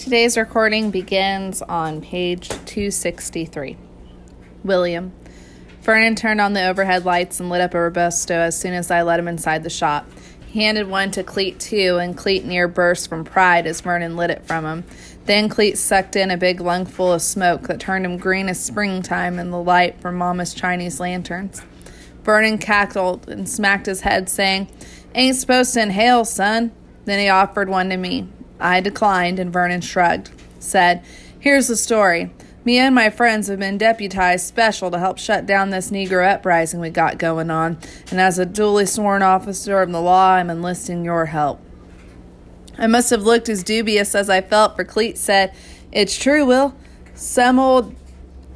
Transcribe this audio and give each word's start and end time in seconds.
Today's 0.00 0.38
recording 0.38 0.90
begins 0.90 1.60
on 1.60 2.00
page 2.00 2.48
263. 2.48 3.76
William. 4.64 5.12
Vernon 5.82 6.14
turned 6.14 6.40
on 6.40 6.54
the 6.54 6.66
overhead 6.66 7.04
lights 7.04 7.38
and 7.38 7.50
lit 7.50 7.60
up 7.60 7.74
a 7.74 7.78
Robusto 7.78 8.32
as 8.32 8.58
soon 8.58 8.72
as 8.72 8.90
I 8.90 9.02
let 9.02 9.20
him 9.20 9.28
inside 9.28 9.62
the 9.62 9.68
shop. 9.68 10.06
He 10.46 10.62
handed 10.62 10.88
one 10.88 11.10
to 11.10 11.22
Cleet, 11.22 11.58
too, 11.58 11.98
and 12.00 12.16
Cleet 12.16 12.46
near 12.46 12.66
burst 12.66 13.10
from 13.10 13.24
pride 13.24 13.66
as 13.66 13.82
Vernon 13.82 14.16
lit 14.16 14.30
it 14.30 14.46
from 14.46 14.64
him. 14.64 14.84
Then 15.26 15.50
Cleet 15.50 15.76
sucked 15.76 16.16
in 16.16 16.30
a 16.30 16.38
big 16.38 16.62
lungful 16.62 17.12
of 17.12 17.20
smoke 17.20 17.68
that 17.68 17.78
turned 17.78 18.06
him 18.06 18.16
green 18.16 18.48
as 18.48 18.58
springtime 18.58 19.38
in 19.38 19.50
the 19.50 19.60
light 19.60 20.00
from 20.00 20.16
Mama's 20.16 20.54
Chinese 20.54 20.98
lanterns. 20.98 21.60
Vernon 22.22 22.56
cackled 22.56 23.28
and 23.28 23.46
smacked 23.46 23.84
his 23.84 24.00
head, 24.00 24.30
saying, 24.30 24.70
Ain't 25.14 25.36
supposed 25.36 25.74
to 25.74 25.82
inhale, 25.82 26.24
son. 26.24 26.72
Then 27.04 27.18
he 27.18 27.28
offered 27.28 27.68
one 27.68 27.90
to 27.90 27.98
me. 27.98 28.28
I 28.60 28.80
declined, 28.80 29.38
and 29.38 29.52
Vernon 29.52 29.80
shrugged. 29.80 30.30
Said, 30.58 31.02
Here's 31.38 31.68
the 31.68 31.76
story. 31.76 32.30
Me 32.62 32.76
and 32.76 32.94
my 32.94 33.08
friends 33.08 33.48
have 33.48 33.58
been 33.58 33.78
deputized 33.78 34.46
special 34.46 34.90
to 34.90 34.98
help 34.98 35.18
shut 35.18 35.46
down 35.46 35.70
this 35.70 35.90
Negro 35.90 36.30
uprising 36.30 36.78
we 36.78 36.90
got 36.90 37.16
going 37.16 37.50
on, 37.50 37.78
and 38.10 38.20
as 38.20 38.38
a 38.38 38.44
duly 38.44 38.84
sworn 38.84 39.22
officer 39.22 39.80
of 39.80 39.90
the 39.90 40.00
law, 40.00 40.32
I'm 40.32 40.50
enlisting 40.50 41.04
your 41.04 41.26
help. 41.26 41.60
I 42.76 42.86
must 42.86 43.10
have 43.10 43.22
looked 43.22 43.48
as 43.48 43.62
dubious 43.62 44.14
as 44.14 44.28
I 44.28 44.42
felt, 44.42 44.76
for 44.76 44.84
Cleet 44.84 45.16
said, 45.16 45.54
It's 45.90 46.18
true, 46.18 46.44
Will. 46.44 46.74
Some 47.14 47.58
old 47.58 47.94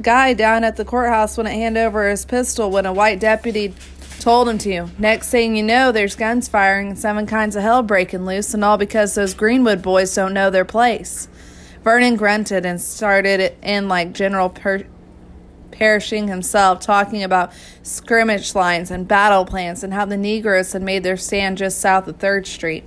guy 0.02 0.34
down 0.34 0.64
at 0.64 0.76
the 0.76 0.84
courthouse 0.84 1.36
wouldn't 1.36 1.54
hand 1.54 1.78
over 1.78 2.08
his 2.08 2.24
pistol 2.24 2.70
when 2.70 2.86
a 2.86 2.92
white 2.92 3.20
deputy 3.20 3.74
told 4.20 4.48
him 4.48 4.58
to. 4.58 4.88
Next 4.98 5.30
thing 5.30 5.56
you 5.56 5.62
know, 5.62 5.92
there's 5.92 6.16
guns 6.16 6.48
firing 6.48 6.88
and 6.88 6.98
seven 6.98 7.26
kinds 7.26 7.56
of 7.56 7.62
hell 7.62 7.82
breaking 7.82 8.26
loose, 8.26 8.54
and 8.54 8.64
all 8.64 8.76
because 8.76 9.14
those 9.14 9.34
Greenwood 9.34 9.82
boys 9.82 10.14
don't 10.14 10.34
know 10.34 10.50
their 10.50 10.64
place. 10.64 11.28
Vernon 11.82 12.16
grunted 12.16 12.64
and 12.64 12.80
started 12.80 13.54
in 13.62 13.88
like 13.88 14.12
General 14.12 14.48
per- 14.48 14.86
Pershing 15.70 16.28
himself, 16.28 16.78
talking 16.80 17.24
about 17.24 17.52
scrimmage 17.82 18.54
lines 18.54 18.92
and 18.92 19.08
battle 19.08 19.44
plans 19.44 19.82
and 19.82 19.92
how 19.92 20.04
the 20.04 20.16
Negroes 20.16 20.72
had 20.72 20.82
made 20.82 21.02
their 21.02 21.16
stand 21.16 21.58
just 21.58 21.80
south 21.80 22.06
of 22.06 22.18
3rd 22.18 22.46
Street. 22.46 22.84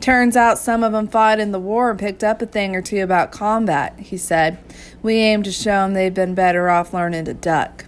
Turns 0.00 0.36
out 0.36 0.58
some 0.58 0.82
of 0.82 0.92
them 0.92 1.06
fought 1.06 1.38
in 1.38 1.52
the 1.52 1.60
war 1.60 1.90
and 1.90 1.98
picked 1.98 2.24
up 2.24 2.42
a 2.42 2.46
thing 2.46 2.74
or 2.74 2.82
two 2.82 3.02
about 3.02 3.30
combat, 3.30 3.98
he 4.00 4.16
said. 4.16 4.58
We 5.00 5.14
aim 5.18 5.44
to 5.44 5.52
show 5.52 5.82
them 5.82 5.94
they've 5.94 6.12
been 6.12 6.34
better 6.34 6.68
off 6.68 6.92
learning 6.92 7.26
to 7.26 7.34
duck. 7.34 7.86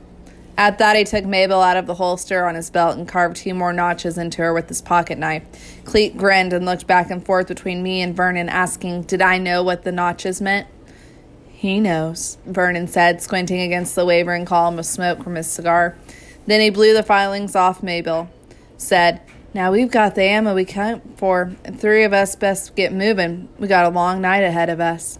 At 0.59 0.79
that, 0.79 0.97
he 0.97 1.05
took 1.05 1.25
Mabel 1.27 1.61
out 1.61 1.77
of 1.77 1.87
the 1.87 1.95
holster 1.95 2.47
on 2.47 2.55
his 2.55 2.71
belt 2.71 2.97
and 2.97 3.07
carved 3.07 3.37
two 3.37 3.53
more 3.53 3.75
notches 3.75 4.17
into 4.17 4.41
her 4.41 4.55
with 4.55 4.69
his 4.69 4.81
pocket 4.81 5.19
knife. 5.19 5.43
Cleet 5.85 6.17
grinned 6.17 6.55
and 6.55 6.65
looked 6.65 6.87
back 6.87 7.11
and 7.11 7.25
forth 7.25 7.49
between 7.49 7.83
me 7.83 8.01
and 8.01 8.17
Vernon, 8.17 8.49
asking, 8.49 9.03
Did 9.03 9.21
I 9.21 9.37
know 9.37 9.63
what 9.63 9.83
the 9.83 9.93
notches 9.93 10.41
meant? 10.41 10.67
He 11.51 11.79
knows, 11.79 12.39
Vernon 12.47 12.87
said, 12.89 13.21
squinting 13.21 13.61
against 13.61 13.95
the 13.95 14.07
wavering 14.07 14.47
column 14.47 14.79
of 14.79 14.87
smoke 14.87 15.23
from 15.23 15.35
his 15.35 15.47
cigar. 15.47 15.97
Then 16.47 16.61
he 16.61 16.71
blew 16.71 16.95
the 16.95 17.03
filings 17.03 17.55
off 17.55 17.83
Mabel, 17.83 18.31
said, 18.79 19.21
Now 19.53 19.73
we've 19.73 19.91
got 19.91 20.15
the 20.15 20.23
ammo 20.23 20.55
we 20.55 20.65
came 20.65 21.01
for, 21.17 21.53
three 21.65 22.05
of 22.05 22.13
us 22.13 22.35
best 22.35 22.77
get 22.77 22.93
moving. 22.93 23.49
We 23.59 23.69
got 23.69 23.85
a 23.85 23.91
long 23.91 24.21
night 24.23 24.43
ahead 24.43 24.71
of 24.71 24.81
us. 24.81 25.19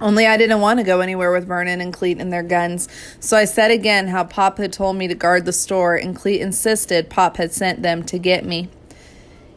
Only 0.00 0.26
I 0.26 0.36
didn't 0.36 0.60
want 0.60 0.78
to 0.78 0.84
go 0.84 1.00
anywhere 1.00 1.32
with 1.32 1.46
Vernon 1.46 1.80
and 1.80 1.92
Cleet 1.92 2.20
and 2.20 2.32
their 2.32 2.44
guns, 2.44 2.88
so 3.18 3.36
I 3.36 3.44
said 3.44 3.72
again 3.72 4.08
how 4.08 4.24
Pop 4.24 4.58
had 4.58 4.72
told 4.72 4.96
me 4.96 5.08
to 5.08 5.14
guard 5.14 5.44
the 5.44 5.52
store, 5.52 5.96
and 5.96 6.16
Cleet 6.16 6.40
insisted 6.40 7.10
Pop 7.10 7.36
had 7.36 7.52
sent 7.52 7.82
them 7.82 8.04
to 8.04 8.18
get 8.18 8.44
me. 8.44 8.68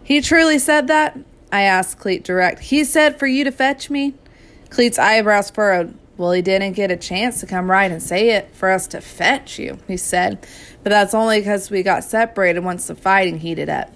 He 0.04 0.20
truly 0.20 0.58
said 0.58 0.88
that? 0.88 1.18
I 1.52 1.62
asked 1.62 2.00
Cleet 2.00 2.24
direct. 2.24 2.60
He 2.60 2.84
said 2.84 3.20
for 3.20 3.28
you 3.28 3.44
to 3.44 3.52
fetch 3.52 3.90
me? 3.90 4.16
Cleet's 4.70 4.98
eyebrows 4.98 5.52
furrowed. 5.52 5.96
Well, 6.18 6.32
he 6.32 6.42
didn't 6.42 6.74
get 6.74 6.92
a 6.92 6.98
chance 6.98 7.40
to 7.40 7.46
come 7.46 7.70
right 7.70 7.92
and 7.92 8.02
say 8.02 8.32
it 8.32 8.54
for 8.54 8.70
us 8.70 8.88
to 8.88 9.02
fetch 9.02 9.60
you, 9.60 9.80
he 9.88 9.98
said. 9.98 10.46
But 10.84 10.90
that's 10.90 11.14
only 11.14 11.40
because 11.40 11.70
we 11.70 11.84
got 11.84 12.04
separated 12.04 12.64
once 12.64 12.88
the 12.88 12.96
fighting 12.96 13.40
heated 13.40 13.70
up 13.70 13.92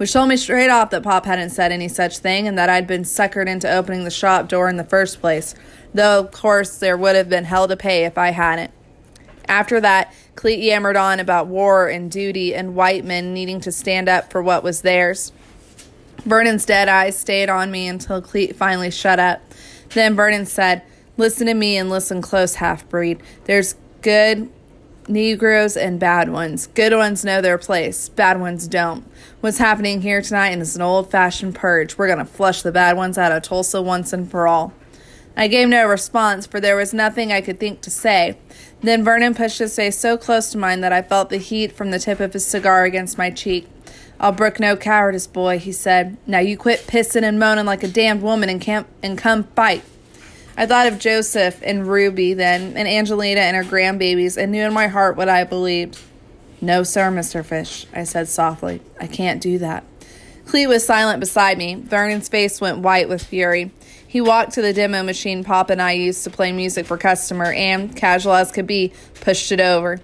which 0.00 0.14
told 0.14 0.30
me 0.30 0.36
straight 0.38 0.70
off 0.70 0.88
that 0.88 1.02
Pop 1.02 1.26
hadn't 1.26 1.50
said 1.50 1.70
any 1.70 1.86
such 1.86 2.20
thing 2.20 2.48
and 2.48 2.56
that 2.56 2.70
I'd 2.70 2.86
been 2.86 3.02
suckered 3.02 3.46
into 3.46 3.70
opening 3.70 4.04
the 4.04 4.10
shop 4.10 4.48
door 4.48 4.70
in 4.70 4.78
the 4.78 4.84
first 4.84 5.20
place, 5.20 5.54
though, 5.92 6.20
of 6.20 6.30
course, 6.30 6.78
there 6.78 6.96
would 6.96 7.16
have 7.16 7.28
been 7.28 7.44
hell 7.44 7.68
to 7.68 7.76
pay 7.76 8.06
if 8.06 8.16
I 8.16 8.30
hadn't. 8.30 8.70
After 9.46 9.78
that, 9.78 10.14
Cleet 10.36 10.62
yammered 10.62 10.96
on 10.96 11.20
about 11.20 11.48
war 11.48 11.86
and 11.86 12.10
duty 12.10 12.54
and 12.54 12.74
white 12.74 13.04
men 13.04 13.34
needing 13.34 13.60
to 13.60 13.70
stand 13.70 14.08
up 14.08 14.30
for 14.30 14.40
what 14.40 14.62
was 14.64 14.80
theirs. 14.80 15.32
Vernon's 16.24 16.64
dead 16.64 16.88
eyes 16.88 17.18
stayed 17.18 17.50
on 17.50 17.70
me 17.70 17.86
until 17.86 18.22
Cleet 18.22 18.56
finally 18.56 18.90
shut 18.90 19.18
up. 19.18 19.42
Then 19.90 20.16
Vernon 20.16 20.46
said, 20.46 20.80
Listen 21.18 21.46
to 21.46 21.52
me 21.52 21.76
and 21.76 21.90
listen 21.90 22.22
close, 22.22 22.54
half 22.54 22.88
breed. 22.88 23.20
There's 23.44 23.74
good 24.00 24.50
Negroes 25.10 25.76
and 25.76 25.98
bad 25.98 26.30
ones. 26.30 26.68
Good 26.68 26.94
ones 26.94 27.24
know 27.24 27.40
their 27.40 27.58
place, 27.58 28.08
bad 28.08 28.40
ones 28.40 28.68
don't. 28.68 29.04
What's 29.40 29.58
happening 29.58 30.02
here 30.02 30.22
tonight 30.22 30.56
is 30.58 30.76
an 30.76 30.82
old 30.82 31.10
fashioned 31.10 31.56
purge. 31.56 31.98
We're 31.98 32.06
going 32.06 32.18
to 32.20 32.24
flush 32.24 32.62
the 32.62 32.72
bad 32.72 32.96
ones 32.96 33.18
out 33.18 33.32
of 33.32 33.42
Tulsa 33.42 33.82
once 33.82 34.12
and 34.12 34.30
for 34.30 34.46
all. 34.46 34.72
I 35.36 35.48
gave 35.48 35.68
no 35.68 35.86
response, 35.86 36.46
for 36.46 36.60
there 36.60 36.76
was 36.76 36.94
nothing 36.94 37.32
I 37.32 37.40
could 37.40 37.58
think 37.58 37.80
to 37.82 37.90
say. 37.90 38.38
Then 38.82 39.04
Vernon 39.04 39.34
pushed 39.34 39.58
his 39.58 39.74
face 39.74 39.98
so 39.98 40.16
close 40.16 40.50
to 40.52 40.58
mine 40.58 40.80
that 40.80 40.92
I 40.92 41.02
felt 41.02 41.30
the 41.30 41.38
heat 41.38 41.72
from 41.72 41.90
the 41.90 41.98
tip 41.98 42.20
of 42.20 42.32
his 42.32 42.46
cigar 42.46 42.84
against 42.84 43.18
my 43.18 43.30
cheek. 43.30 43.68
I'll 44.18 44.32
brook 44.32 44.60
no 44.60 44.76
cowardice, 44.76 45.26
boy, 45.26 45.58
he 45.58 45.72
said. 45.72 46.18
Now 46.26 46.40
you 46.40 46.56
quit 46.56 46.86
pissing 46.86 47.22
and 47.22 47.38
moaning 47.38 47.64
like 47.64 47.82
a 47.82 47.88
damned 47.88 48.22
woman 48.22 48.48
and, 48.48 48.60
camp- 48.60 48.88
and 49.02 49.16
come 49.16 49.44
fight. 49.44 49.82
I 50.60 50.66
thought 50.66 50.88
of 50.88 50.98
Joseph 50.98 51.58
and 51.62 51.86
Ruby 51.86 52.34
then, 52.34 52.76
and 52.76 52.86
Angelina 52.86 53.40
and 53.40 53.56
her 53.56 53.64
grandbabies, 53.64 54.36
and 54.36 54.52
knew 54.52 54.62
in 54.62 54.74
my 54.74 54.88
heart 54.88 55.16
what 55.16 55.30
I 55.30 55.44
believed. 55.44 55.98
No, 56.60 56.82
sir, 56.82 57.10
Mr. 57.10 57.42
Fish, 57.42 57.86
I 57.94 58.04
said 58.04 58.28
softly. 58.28 58.82
I 59.00 59.06
can't 59.06 59.40
do 59.40 59.56
that. 59.56 59.84
Clete 60.44 60.68
was 60.68 60.84
silent 60.84 61.18
beside 61.18 61.56
me. 61.56 61.76
Vernon's 61.76 62.28
face 62.28 62.60
went 62.60 62.80
white 62.80 63.08
with 63.08 63.24
fury. 63.24 63.70
He 64.06 64.20
walked 64.20 64.52
to 64.52 64.60
the 64.60 64.74
demo 64.74 65.02
machine 65.02 65.44
Pop 65.44 65.70
and 65.70 65.80
I 65.80 65.92
used 65.92 66.24
to 66.24 66.30
play 66.30 66.52
music 66.52 66.84
for 66.84 66.98
customer 66.98 67.54
and, 67.54 67.96
casual 67.96 68.34
as 68.34 68.52
could 68.52 68.66
be, 68.66 68.92
pushed 69.14 69.52
it 69.52 69.60
over. 69.60 69.98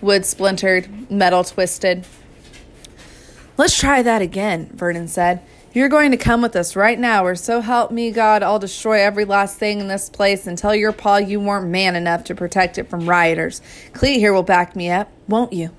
Wood 0.00 0.26
splintered, 0.26 1.08
metal 1.08 1.44
twisted. 1.44 2.04
Let's 3.56 3.78
try 3.78 4.02
that 4.02 4.22
again, 4.22 4.70
Vernon 4.74 5.06
said. 5.06 5.40
You're 5.74 5.88
going 5.88 6.12
to 6.12 6.16
come 6.16 6.40
with 6.40 6.54
us 6.54 6.76
right 6.76 6.96
now, 6.96 7.26
or 7.26 7.34
so 7.34 7.60
help 7.60 7.90
me 7.90 8.12
God, 8.12 8.44
I'll 8.44 8.60
destroy 8.60 9.00
every 9.00 9.24
last 9.24 9.58
thing 9.58 9.80
in 9.80 9.88
this 9.88 10.08
place 10.08 10.46
and 10.46 10.56
tell 10.56 10.72
your 10.72 10.92
pa 10.92 11.16
you 11.16 11.40
weren't 11.40 11.66
man 11.66 11.96
enough 11.96 12.22
to 12.24 12.34
protect 12.36 12.78
it 12.78 12.88
from 12.88 13.08
rioters. 13.08 13.60
Cleet 13.92 14.18
here 14.18 14.32
will 14.32 14.44
back 14.44 14.76
me 14.76 14.88
up, 14.88 15.10
won't 15.26 15.52
you? 15.52 15.70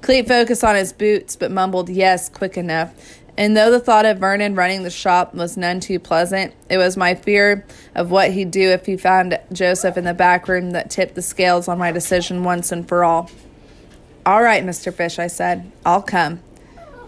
Cleet 0.00 0.26
focused 0.26 0.64
on 0.64 0.74
his 0.74 0.94
boots, 0.94 1.36
but 1.36 1.50
mumbled 1.50 1.90
yes 1.90 2.30
quick 2.30 2.56
enough. 2.56 2.94
And 3.36 3.54
though 3.54 3.70
the 3.70 3.78
thought 3.78 4.06
of 4.06 4.16
Vernon 4.16 4.54
running 4.54 4.84
the 4.84 4.90
shop 4.90 5.34
was 5.34 5.58
none 5.58 5.80
too 5.80 5.98
pleasant, 5.98 6.54
it 6.70 6.78
was 6.78 6.96
my 6.96 7.14
fear 7.14 7.66
of 7.94 8.10
what 8.10 8.30
he'd 8.30 8.50
do 8.50 8.70
if 8.70 8.86
he 8.86 8.96
found 8.96 9.38
Joseph 9.52 9.98
in 9.98 10.04
the 10.04 10.14
back 10.14 10.48
room 10.48 10.70
that 10.70 10.88
tipped 10.88 11.14
the 11.14 11.20
scales 11.20 11.68
on 11.68 11.76
my 11.76 11.92
decision 11.92 12.42
once 12.42 12.72
and 12.72 12.88
for 12.88 13.04
all. 13.04 13.30
All 14.24 14.42
right, 14.42 14.64
Mr. 14.64 14.94
Fish, 14.94 15.18
I 15.18 15.26
said. 15.26 15.70
I'll 15.84 16.00
come. 16.00 16.40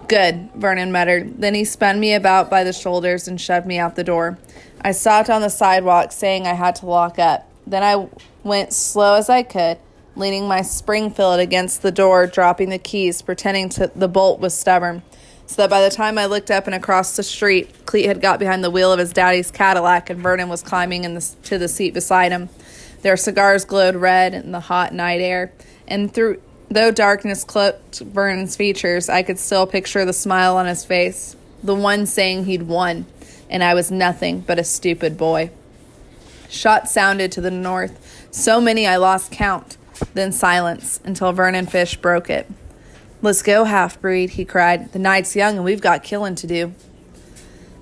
Good, 0.08 0.48
Vernon 0.54 0.90
muttered. 0.90 1.38
Then 1.38 1.54
he 1.54 1.64
spun 1.64 2.00
me 2.00 2.14
about 2.14 2.48
by 2.48 2.64
the 2.64 2.72
shoulders 2.72 3.28
and 3.28 3.38
shoved 3.38 3.66
me 3.66 3.78
out 3.78 3.94
the 3.94 4.02
door. 4.02 4.38
I 4.80 4.92
stopped 4.92 5.28
on 5.28 5.42
the 5.42 5.50
sidewalk, 5.50 6.12
saying 6.12 6.46
I 6.46 6.54
had 6.54 6.76
to 6.76 6.86
lock 6.86 7.18
up. 7.18 7.46
Then 7.66 7.82
I 7.82 8.08
went 8.42 8.72
slow 8.72 9.16
as 9.16 9.28
I 9.28 9.42
could, 9.42 9.76
leaning 10.16 10.48
my 10.48 10.62
Springfield 10.62 11.40
against 11.40 11.82
the 11.82 11.92
door, 11.92 12.26
dropping 12.26 12.70
the 12.70 12.78
keys, 12.78 13.20
pretending 13.20 13.68
to, 13.70 13.92
the 13.94 14.08
bolt 14.08 14.40
was 14.40 14.54
stubborn, 14.54 15.02
so 15.46 15.60
that 15.60 15.70
by 15.70 15.82
the 15.82 15.94
time 15.94 16.16
I 16.16 16.24
looked 16.24 16.50
up 16.50 16.64
and 16.66 16.74
across 16.74 17.14
the 17.14 17.22
street, 17.22 17.84
Cleet 17.84 18.06
had 18.06 18.22
got 18.22 18.38
behind 18.38 18.64
the 18.64 18.70
wheel 18.70 18.90
of 18.90 18.98
his 18.98 19.12
daddy's 19.12 19.50
Cadillac 19.50 20.08
and 20.08 20.22
Vernon 20.22 20.48
was 20.48 20.62
climbing 20.62 21.04
in 21.04 21.12
the, 21.12 21.34
to 21.44 21.58
the 21.58 21.68
seat 21.68 21.92
beside 21.92 22.32
him. 22.32 22.48
Their 23.02 23.18
cigars 23.18 23.66
glowed 23.66 23.94
red 23.94 24.32
in 24.32 24.52
the 24.52 24.60
hot 24.60 24.94
night 24.94 25.20
air, 25.20 25.52
and 25.86 26.12
through 26.12 26.40
Though 26.70 26.90
darkness 26.90 27.44
cloaked 27.44 28.00
Vernon's 28.00 28.56
features, 28.56 29.08
I 29.08 29.22
could 29.22 29.38
still 29.38 29.66
picture 29.66 30.04
the 30.04 30.12
smile 30.12 30.56
on 30.56 30.66
his 30.66 30.84
face, 30.84 31.34
the 31.62 31.74
one 31.74 32.04
saying 32.04 32.44
he'd 32.44 32.62
won, 32.64 33.06
and 33.48 33.64
I 33.64 33.72
was 33.72 33.90
nothing 33.90 34.40
but 34.40 34.58
a 34.58 34.64
stupid 34.64 35.16
boy. 35.16 35.50
Shots 36.50 36.92
sounded 36.92 37.32
to 37.32 37.40
the 37.40 37.50
north, 37.50 38.28
so 38.30 38.60
many 38.60 38.86
I 38.86 38.96
lost 38.96 39.32
count, 39.32 39.78
then 40.12 40.30
silence 40.30 41.00
until 41.04 41.32
Vernon 41.32 41.66
Fish 41.66 41.96
broke 41.96 42.28
it. 42.28 42.46
Let's 43.22 43.42
go, 43.42 43.64
half 43.64 44.00
breed, 44.00 44.30
he 44.30 44.44
cried. 44.44 44.92
The 44.92 44.98
night's 44.98 45.34
young 45.34 45.56
and 45.56 45.64
we've 45.64 45.80
got 45.80 46.04
killing 46.04 46.34
to 46.36 46.46
do. 46.46 46.74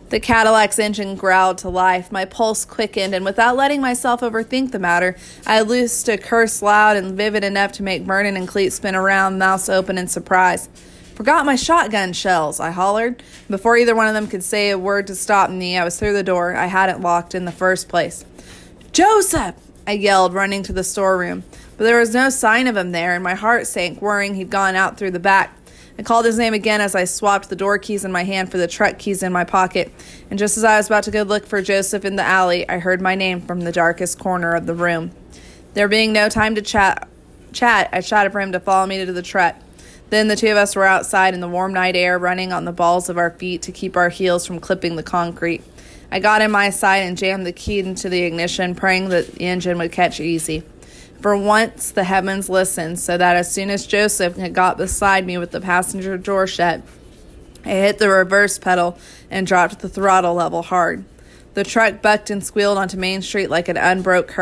The 0.08 0.20
Cadillac's 0.20 0.79
engine 0.79 1.17
growled 1.17 1.58
to 1.58 1.69
life. 1.69 2.12
My 2.12 2.25
pulse 2.25 2.64
quickened, 2.64 3.12
and 3.12 3.25
without 3.25 3.56
letting 3.56 3.81
myself 3.81 4.20
overthink 4.20 4.70
the 4.70 4.79
matter, 4.79 5.17
I 5.44 5.62
loosed 5.62 6.08
a 6.08 6.17
curse 6.17 6.62
loud 6.62 6.97
and 6.97 7.17
vivid 7.17 7.43
enough 7.43 7.73
to 7.73 7.82
make 7.82 8.03
Vernon 8.03 8.37
and 8.37 8.47
Cleet 8.47 8.70
spin 8.70 8.94
around, 8.94 9.38
mouths 9.38 9.69
open 9.69 9.99
in 9.99 10.06
surprise. 10.06 10.69
Forgot 11.17 11.44
my 11.44 11.56
shotgun 11.56 12.12
shells, 12.12 12.61
I 12.61 12.70
hollered. 12.70 13.20
Before 13.50 13.76
either 13.76 13.97
one 13.97 14.06
of 14.06 14.14
them 14.14 14.29
could 14.29 14.44
say 14.44 14.70
a 14.70 14.79
word 14.79 15.08
to 15.08 15.17
stop 15.17 15.50
me, 15.50 15.76
I 15.76 15.82
was 15.82 15.99
through 15.99 16.12
the 16.12 16.23
door. 16.23 16.55
I 16.55 16.67
had 16.67 16.88
it 16.88 17.00
locked 17.00 17.35
in 17.35 17.44
the 17.44 17.53
first 17.53 17.88
place. 17.88 18.25
Joseph! 18.93 19.56
I 19.88 19.93
yelled, 19.93 20.35
running 20.35 20.62
to 20.64 20.73
the 20.73 20.85
storeroom. 20.85 21.43
But 21.76 21.85
there 21.85 21.99
was 21.99 22.14
no 22.14 22.29
sign 22.29 22.67
of 22.67 22.76
him 22.76 22.93
there, 22.93 23.14
and 23.14 23.25
my 23.25 23.35
heart 23.35 23.67
sank, 23.67 24.00
worrying 24.00 24.35
he'd 24.35 24.50
gone 24.50 24.76
out 24.76 24.99
through 24.99 25.12
the 25.12 25.19
back. 25.19 25.56
I 25.98 26.02
called 26.02 26.26
his 26.26 26.38
name 26.38 26.52
again 26.52 26.81
as 26.81 26.94
I 26.94 27.04
swapped 27.04 27.48
the 27.48 27.56
door 27.56 27.78
keys 27.78 28.04
in 28.04 28.12
my 28.12 28.25
hand 28.25 28.50
for 28.50 28.58
the 28.58 28.66
truck 28.66 28.98
keys 28.98 29.22
in 29.22 29.32
my 29.32 29.44
pocket, 29.44 29.93
and 30.28 30.38
just 30.38 30.58
as 30.58 30.64
I 30.64 30.76
was 30.76 30.87
about 30.87 31.04
to 31.04 31.10
go 31.10 31.22
look 31.22 31.46
for 31.46 31.62
Joseph 31.62 32.04
in 32.04 32.16
the 32.16 32.22
alley, 32.22 32.69
I 32.69 32.78
heard 32.78 33.00
my 33.00 33.14
name 33.14 33.40
from 33.40 33.60
the 33.60 33.72
darkest 33.72 34.19
corner 34.19 34.54
of 34.54 34.66
the 34.66 34.75
room. 34.75 35.10
There 35.72 35.88
being 35.88 36.12
no 36.12 36.28
time 36.28 36.54
to 36.54 36.62
chat, 36.62 37.08
chat, 37.52 37.88
I 37.93 38.00
shouted 38.00 38.32
for 38.32 38.40
him 38.40 38.52
to 38.52 38.60
follow 38.60 38.87
me 38.87 39.04
to 39.04 39.12
the 39.12 39.22
truck. 39.22 39.56
Then 40.10 40.28
the 40.28 40.37
two 40.37 40.50
of 40.50 40.56
us 40.56 40.76
were 40.76 40.84
outside 40.84 41.34
in 41.34 41.40
the 41.40 41.48
warm 41.48 41.72
night 41.72 41.96
air, 41.96 42.19
running 42.19 42.52
on 42.52 42.64
the 42.64 42.72
balls 42.72 43.08
of 43.08 43.19
our 43.19 43.31
feet 43.31 43.62
to 43.62 43.72
keep 43.72 43.96
our 43.96 44.08
heels 44.08 44.46
from 44.46 44.60
clipping 44.60 44.96
the 44.96 45.02
concrete. 45.02 45.62
I 46.10 46.20
got 46.20 46.43
in 46.43 46.50
my 46.50 46.70
side 46.70 46.98
and 46.98 47.19
jammed 47.19 47.44
the 47.44 47.52
key 47.52 47.81
into 47.81 48.08
the 48.08 48.22
ignition, 48.22 48.75
praying 48.75 49.08
that 49.08 49.34
the 49.34 49.40
engine 49.40 49.78
would 49.78 49.93
catch 49.93 50.20
easy. 50.20 50.62
For 51.21 51.37
once, 51.37 51.91
the 51.91 52.05
heavens 52.05 52.49
listened, 52.49 52.99
so 52.99 53.17
that 53.17 53.37
as 53.37 53.51
soon 53.51 53.71
as 53.71 53.87
Joseph 53.87 54.37
had 54.37 54.55
got 54.55 54.77
beside 54.77 55.27
me 55.27 55.39
with 55.39 55.51
the 55.51 55.61
passenger 55.61 56.17
door 56.17 56.47
shut, 56.47 56.83
I 57.65 57.71
hit 57.71 57.99
the 57.99 58.09
reverse 58.09 58.59
pedal 58.59 58.97
and 59.31 59.47
dropped 59.47 59.81
the 59.81 59.89
throttle 59.89 60.35
level 60.35 60.63
hard. 60.63 61.05
The 61.55 61.65
truck 61.65 62.03
bucked 62.03 62.31
and 62.31 62.45
squealed 62.45 62.79
onto 62.79 62.97
Main 62.97 63.23
Street 63.23 63.51
like 63.51 63.69
an 63.69 63.77
unbroke 63.77 64.33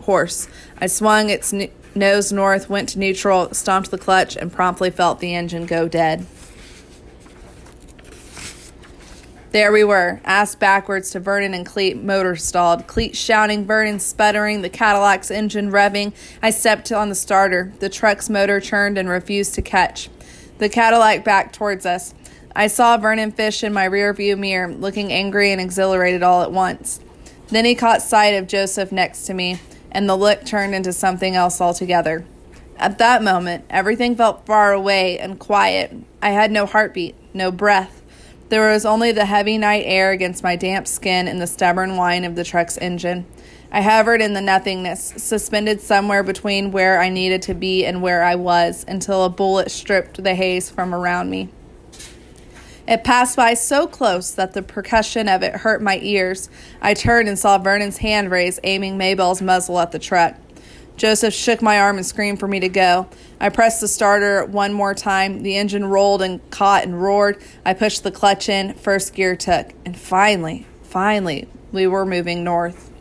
horse. 0.00 0.48
I 0.78 0.88
swung 0.88 1.30
its 1.30 1.54
nose 1.94 2.32
north, 2.32 2.68
went 2.68 2.90
to 2.90 2.98
neutral, 2.98 3.54
stomped 3.54 3.90
the 3.90 3.98
clutch, 3.98 4.36
and 4.36 4.52
promptly 4.52 4.90
felt 4.90 5.20
the 5.20 5.34
engine 5.34 5.66
go 5.66 5.88
dead. 5.88 6.26
There 9.54 9.70
we 9.70 9.84
were, 9.84 10.20
ass 10.24 10.56
backwards 10.56 11.10
to 11.12 11.20
Vernon 11.20 11.54
and 11.54 11.64
Cleet, 11.64 12.02
motor 12.02 12.34
stalled. 12.34 12.88
Cleet 12.88 13.14
shouting, 13.14 13.64
Vernon 13.64 14.00
sputtering, 14.00 14.62
the 14.62 14.68
Cadillac's 14.68 15.30
engine 15.30 15.70
revving. 15.70 16.12
I 16.42 16.50
stepped 16.50 16.90
on 16.90 17.08
the 17.08 17.14
starter. 17.14 17.72
The 17.78 17.88
truck's 17.88 18.28
motor 18.28 18.58
churned 18.58 18.98
and 18.98 19.08
refused 19.08 19.54
to 19.54 19.62
catch. 19.62 20.10
The 20.58 20.68
Cadillac 20.68 21.22
backed 21.22 21.54
towards 21.54 21.86
us. 21.86 22.14
I 22.56 22.66
saw 22.66 22.96
Vernon 22.96 23.30
Fish 23.30 23.62
in 23.62 23.72
my 23.72 23.88
rearview 23.88 24.36
mirror, 24.36 24.74
looking 24.74 25.12
angry 25.12 25.52
and 25.52 25.60
exhilarated 25.60 26.24
all 26.24 26.42
at 26.42 26.50
once. 26.50 26.98
Then 27.46 27.64
he 27.64 27.76
caught 27.76 28.02
sight 28.02 28.34
of 28.34 28.48
Joseph 28.48 28.90
next 28.90 29.24
to 29.26 29.34
me 29.34 29.60
and 29.92 30.08
the 30.08 30.16
look 30.16 30.44
turned 30.44 30.74
into 30.74 30.92
something 30.92 31.36
else 31.36 31.60
altogether. 31.60 32.26
At 32.76 32.98
that 32.98 33.22
moment, 33.22 33.66
everything 33.70 34.16
felt 34.16 34.46
far 34.46 34.72
away 34.72 35.16
and 35.16 35.38
quiet. 35.38 35.94
I 36.20 36.30
had 36.30 36.50
no 36.50 36.66
heartbeat, 36.66 37.14
no 37.32 37.52
breath. 37.52 38.00
There 38.50 38.70
was 38.70 38.84
only 38.84 39.10
the 39.10 39.24
heavy 39.24 39.56
night 39.56 39.84
air 39.86 40.10
against 40.10 40.42
my 40.42 40.54
damp 40.54 40.86
skin 40.86 41.28
and 41.28 41.40
the 41.40 41.46
stubborn 41.46 41.96
whine 41.96 42.24
of 42.24 42.34
the 42.34 42.44
truck's 42.44 42.76
engine. 42.78 43.26
I 43.72 43.80
hovered 43.80 44.20
in 44.20 44.34
the 44.34 44.40
nothingness, 44.40 45.14
suspended 45.16 45.80
somewhere 45.80 46.22
between 46.22 46.70
where 46.70 47.00
I 47.00 47.08
needed 47.08 47.42
to 47.42 47.54
be 47.54 47.84
and 47.84 48.02
where 48.02 48.22
I 48.22 48.36
was, 48.36 48.84
until 48.86 49.24
a 49.24 49.30
bullet 49.30 49.70
stripped 49.70 50.22
the 50.22 50.34
haze 50.34 50.70
from 50.70 50.94
around 50.94 51.30
me. 51.30 51.48
It 52.86 53.02
passed 53.02 53.34
by 53.34 53.54
so 53.54 53.86
close 53.86 54.30
that 54.32 54.52
the 54.52 54.62
percussion 54.62 55.26
of 55.26 55.42
it 55.42 55.56
hurt 55.56 55.80
my 55.82 55.98
ears. 56.02 56.50
I 56.82 56.92
turned 56.92 57.28
and 57.28 57.38
saw 57.38 57.56
Vernon's 57.56 57.96
hand 57.96 58.30
raised, 58.30 58.60
aiming 58.62 58.98
Mabel's 58.98 59.40
muzzle 59.40 59.80
at 59.80 59.90
the 59.90 59.98
truck. 59.98 60.36
Joseph 60.96 61.34
shook 61.34 61.60
my 61.60 61.80
arm 61.80 61.96
and 61.96 62.06
screamed 62.06 62.38
for 62.38 62.46
me 62.46 62.60
to 62.60 62.68
go. 62.68 63.08
I 63.40 63.48
pressed 63.48 63.80
the 63.80 63.88
starter 63.88 64.44
one 64.44 64.72
more 64.72 64.94
time. 64.94 65.42
The 65.42 65.56
engine 65.56 65.84
rolled 65.84 66.22
and 66.22 66.48
caught 66.50 66.84
and 66.84 67.02
roared. 67.02 67.42
I 67.64 67.74
pushed 67.74 68.04
the 68.04 68.12
clutch 68.12 68.48
in. 68.48 68.74
First 68.74 69.12
gear 69.12 69.34
took. 69.34 69.72
And 69.84 69.98
finally, 69.98 70.66
finally, 70.82 71.48
we 71.72 71.86
were 71.86 72.06
moving 72.06 72.44
north. 72.44 72.92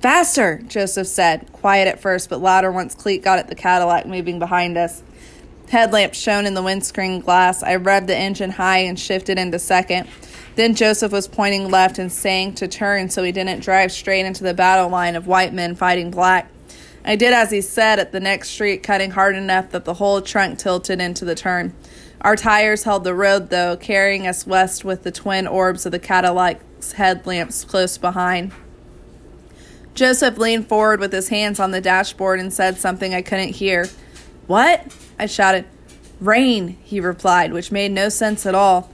Faster, 0.00 0.62
Joseph 0.68 1.08
said, 1.08 1.52
quiet 1.52 1.88
at 1.88 2.00
first, 2.00 2.30
but 2.30 2.40
louder 2.40 2.70
once 2.70 2.94
Cleet 2.94 3.22
got 3.22 3.40
at 3.40 3.48
the 3.48 3.56
Cadillac 3.56 4.06
moving 4.06 4.38
behind 4.38 4.76
us. 4.76 5.02
Headlamps 5.68 6.16
shone 6.16 6.46
in 6.46 6.54
the 6.54 6.62
windscreen 6.62 7.20
glass. 7.20 7.64
I 7.64 7.76
revved 7.76 8.06
the 8.06 8.16
engine 8.16 8.50
high 8.50 8.78
and 8.78 8.98
shifted 8.98 9.36
into 9.36 9.58
second. 9.58 10.08
Then 10.54 10.76
Joseph 10.76 11.10
was 11.10 11.26
pointing 11.26 11.68
left 11.68 11.98
and 11.98 12.12
saying 12.12 12.54
to 12.54 12.68
turn 12.68 13.10
so 13.10 13.24
he 13.24 13.32
didn't 13.32 13.60
drive 13.60 13.90
straight 13.90 14.24
into 14.24 14.44
the 14.44 14.54
battle 14.54 14.88
line 14.88 15.16
of 15.16 15.26
white 15.26 15.52
men 15.52 15.74
fighting 15.74 16.12
black. 16.12 16.48
I 17.08 17.14
did 17.14 17.32
as 17.32 17.52
he 17.52 17.60
said 17.60 18.00
at 18.00 18.10
the 18.10 18.18
next 18.18 18.50
street, 18.50 18.82
cutting 18.82 19.12
hard 19.12 19.36
enough 19.36 19.70
that 19.70 19.84
the 19.84 19.94
whole 19.94 20.20
trunk 20.20 20.58
tilted 20.58 21.00
into 21.00 21.24
the 21.24 21.36
turn. 21.36 21.72
Our 22.20 22.34
tires 22.34 22.82
held 22.82 23.04
the 23.04 23.14
road, 23.14 23.50
though, 23.50 23.76
carrying 23.76 24.26
us 24.26 24.44
west 24.44 24.84
with 24.84 25.04
the 25.04 25.12
twin 25.12 25.46
orbs 25.46 25.86
of 25.86 25.92
the 25.92 26.00
Cadillac's 26.00 26.92
headlamps 26.92 27.64
close 27.64 27.96
behind. 27.96 28.50
Joseph 29.94 30.36
leaned 30.36 30.66
forward 30.66 30.98
with 30.98 31.12
his 31.12 31.28
hands 31.28 31.60
on 31.60 31.70
the 31.70 31.80
dashboard 31.80 32.40
and 32.40 32.52
said 32.52 32.76
something 32.76 33.14
I 33.14 33.22
couldn't 33.22 33.54
hear. 33.54 33.88
What? 34.48 34.92
I 35.16 35.26
shouted. 35.26 35.64
Rain, 36.20 36.76
he 36.82 36.98
replied, 36.98 37.52
which 37.52 37.70
made 37.70 37.92
no 37.92 38.08
sense 38.08 38.46
at 38.46 38.54
all. 38.54 38.90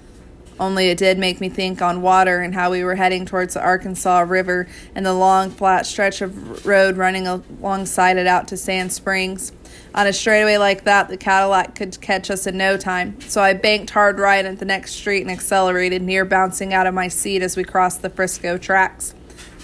Only 0.61 0.89
it 0.91 0.99
did 0.99 1.19
make 1.19 1.41
me 1.41 1.49
think 1.49 1.83
on 1.83 2.03
water 2.03 2.41
and 2.41 2.55
how 2.55 2.71
we 2.71 2.85
were 2.85 2.95
heading 2.95 3.27
towards 3.27 3.55
the 3.55 3.63
Arkansas 3.63 4.21
River 4.21 4.69
and 4.95 5.05
the 5.05 5.15
long, 5.15 5.51
flat 5.51 5.87
stretch 5.87 6.21
of 6.21 6.65
road 6.67 6.97
running 6.97 7.27
alongside 7.27 8.17
it 8.17 8.27
out 8.27 8.49
to 8.49 8.57
Sand 8.57 8.93
Springs. 8.93 9.53
On 9.95 10.07
a 10.07 10.13
straightaway 10.13 10.57
like 10.57 10.85
that, 10.85 11.09
the 11.09 11.17
Cadillac 11.17 11.75
could 11.75 12.01
catch 12.01 12.31
us 12.31 12.47
in 12.47 12.57
no 12.57 12.77
time, 12.77 13.21
so 13.23 13.43
I 13.43 13.53
banked 13.53 13.91
hard 13.91 14.19
right 14.19 14.45
at 14.45 14.59
the 14.59 14.65
next 14.65 14.93
street 14.93 15.23
and 15.23 15.31
accelerated, 15.31 16.01
near 16.03 16.25
bouncing 16.25 16.73
out 16.73 16.87
of 16.87 16.95
my 16.95 17.09
seat 17.09 17.43
as 17.43 17.57
we 17.57 17.65
crossed 17.65 18.01
the 18.01 18.09
Frisco 18.09 18.57
tracks. 18.57 19.15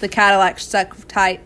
The 0.01 0.07
Cadillac 0.07 0.59
stuck 0.59 1.07
tight. 1.07 1.41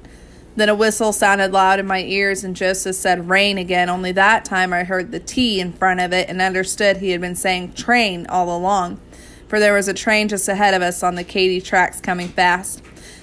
Then 0.56 0.70
a 0.70 0.76
whistle 0.76 1.14
sounded 1.14 1.52
loud 1.52 1.80
in 1.80 1.88
my 1.88 2.04
ears, 2.04 2.44
and 2.44 2.56
Joseph 2.56 2.96
said 2.96 3.30
rain 3.30 3.58
again, 3.58 3.90
only 3.90 4.12
that 4.12 4.46
time 4.46 4.74
I 4.74 4.84
heard 4.84 5.12
the 5.12 5.20
T 5.20 5.60
in 5.60 5.74
front 5.74 6.00
of 6.00 6.14
it 6.14 6.30
and 6.30 6.42
understood 6.42 6.98
he 6.98 7.12
had 7.12 7.22
been 7.22 7.36
saying 7.36 7.74
train 7.74 8.28
all 8.28 8.56
along, 8.56 9.00
for 9.54 9.60
there 9.60 9.76
was 9.76 9.88
a 9.88 9.94
train 9.94 10.28
just 10.28 10.50
ahead 10.50 10.74
of 10.74 10.82
us 10.82 11.04
on 11.04 11.14
the 11.14 11.24
Katy 11.24 11.62
tracks 11.62 12.02
coming 12.02 12.28
fast. 12.28 12.82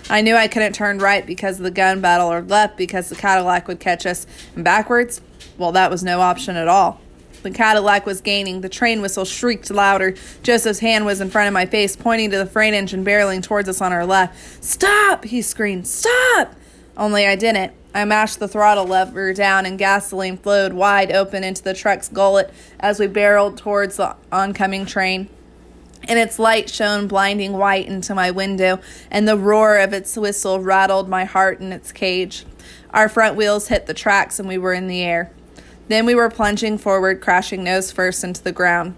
I 0.08 0.22
knew 0.22 0.36
I 0.36 0.46
couldn't 0.46 0.74
turn 0.74 0.98
right 0.98 1.26
because 1.26 1.58
of 1.58 1.64
the 1.64 1.72
gun 1.72 2.00
battle 2.00 2.32
or 2.32 2.40
left 2.40 2.76
because 2.76 3.08
the 3.08 3.16
Cadillac 3.16 3.66
would 3.66 3.80
catch 3.80 4.06
us, 4.06 4.28
and 4.54 4.62
backwards, 4.62 5.20
well, 5.58 5.72
that 5.72 5.90
was 5.90 6.04
no 6.04 6.20
option 6.20 6.54
at 6.54 6.68
all. 6.68 7.00
The 7.42 7.50
Cadillac 7.50 8.06
was 8.06 8.20
gaining. 8.20 8.60
The 8.60 8.68
train 8.68 9.02
whistle 9.02 9.24
shrieked 9.24 9.72
louder. 9.72 10.14
Joseph's 10.44 10.78
hand 10.78 11.04
was 11.04 11.20
in 11.20 11.30
front 11.30 11.48
of 11.48 11.52
my 11.52 11.66
face, 11.66 11.96
pointing 11.96 12.30
to 12.30 12.38
the 12.38 12.46
freight 12.46 12.74
engine 12.74 13.04
barreling 13.04 13.42
towards 13.42 13.68
us 13.68 13.80
on 13.80 13.92
our 13.92 14.06
left. 14.06 14.62
Stop! 14.62 15.24
he 15.24 15.42
screamed. 15.42 15.88
Stop! 15.88 16.54
Only 16.96 17.26
I 17.26 17.34
didn't. 17.34 17.72
I 17.92 18.04
mashed 18.04 18.38
the 18.38 18.46
throttle 18.46 18.87
lever 18.87 19.34
down 19.34 19.66
and 19.66 19.76
gasoline 19.76 20.37
flowed 20.37 20.75
wide 20.75 21.10
open 21.10 21.42
into 21.42 21.64
the 21.64 21.75
truck's 21.75 22.08
gullet 22.08 22.54
as 22.78 23.00
we 23.00 23.08
barreled 23.08 23.56
towards 23.56 23.96
the 23.96 24.14
oncoming 24.30 24.87
train. 24.87 25.28
And 26.11 26.19
its 26.19 26.40
light 26.40 26.69
shone 26.69 27.07
blinding 27.07 27.52
white 27.52 27.87
into 27.87 28.17
my 28.17 28.33
window, 28.33 28.81
and 29.12 29.29
the 29.29 29.38
roar 29.38 29.79
of 29.79 29.93
its 29.93 30.17
whistle 30.17 30.59
rattled 30.59 31.09
my 31.09 31.25
heart 31.25 31.61
in 31.61 31.73
its 31.73 31.93
cage. 31.93 32.45
Our 32.93 33.09
front 33.09 33.37
wheels 33.37 33.69
hit 33.69 33.87
the 33.87 33.95
tracks 33.95 34.40
and 34.40 34.49
we 34.49 34.59
were 34.59 34.73
in 34.73 34.88
the 34.88 35.02
air. 35.02 35.31
Then 35.87 36.07
we 36.07 36.17
were 36.17 36.29
plunging 36.29 36.79
forward, 36.79 37.21
crashing 37.21 37.62
nose 37.62 37.93
first 37.93 38.25
into 38.25 38.43
the 38.43 38.50
ground. 38.50 38.97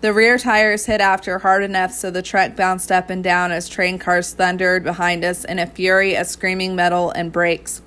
The 0.00 0.12
rear 0.12 0.38
tires 0.38 0.86
hit 0.86 1.00
after 1.00 1.38
hard 1.38 1.62
enough 1.62 1.92
so 1.92 2.10
the 2.10 2.22
truck 2.22 2.56
bounced 2.56 2.90
up 2.90 3.10
and 3.10 3.22
down 3.22 3.52
as 3.52 3.68
train 3.68 3.98
cars 3.98 4.32
thundered 4.32 4.84
behind 4.84 5.22
us 5.22 5.44
in 5.44 5.58
a 5.58 5.66
fury 5.66 6.14
of 6.14 6.26
screaming 6.26 6.74
metal 6.74 7.10
and 7.10 7.30
brakes. 7.30 7.82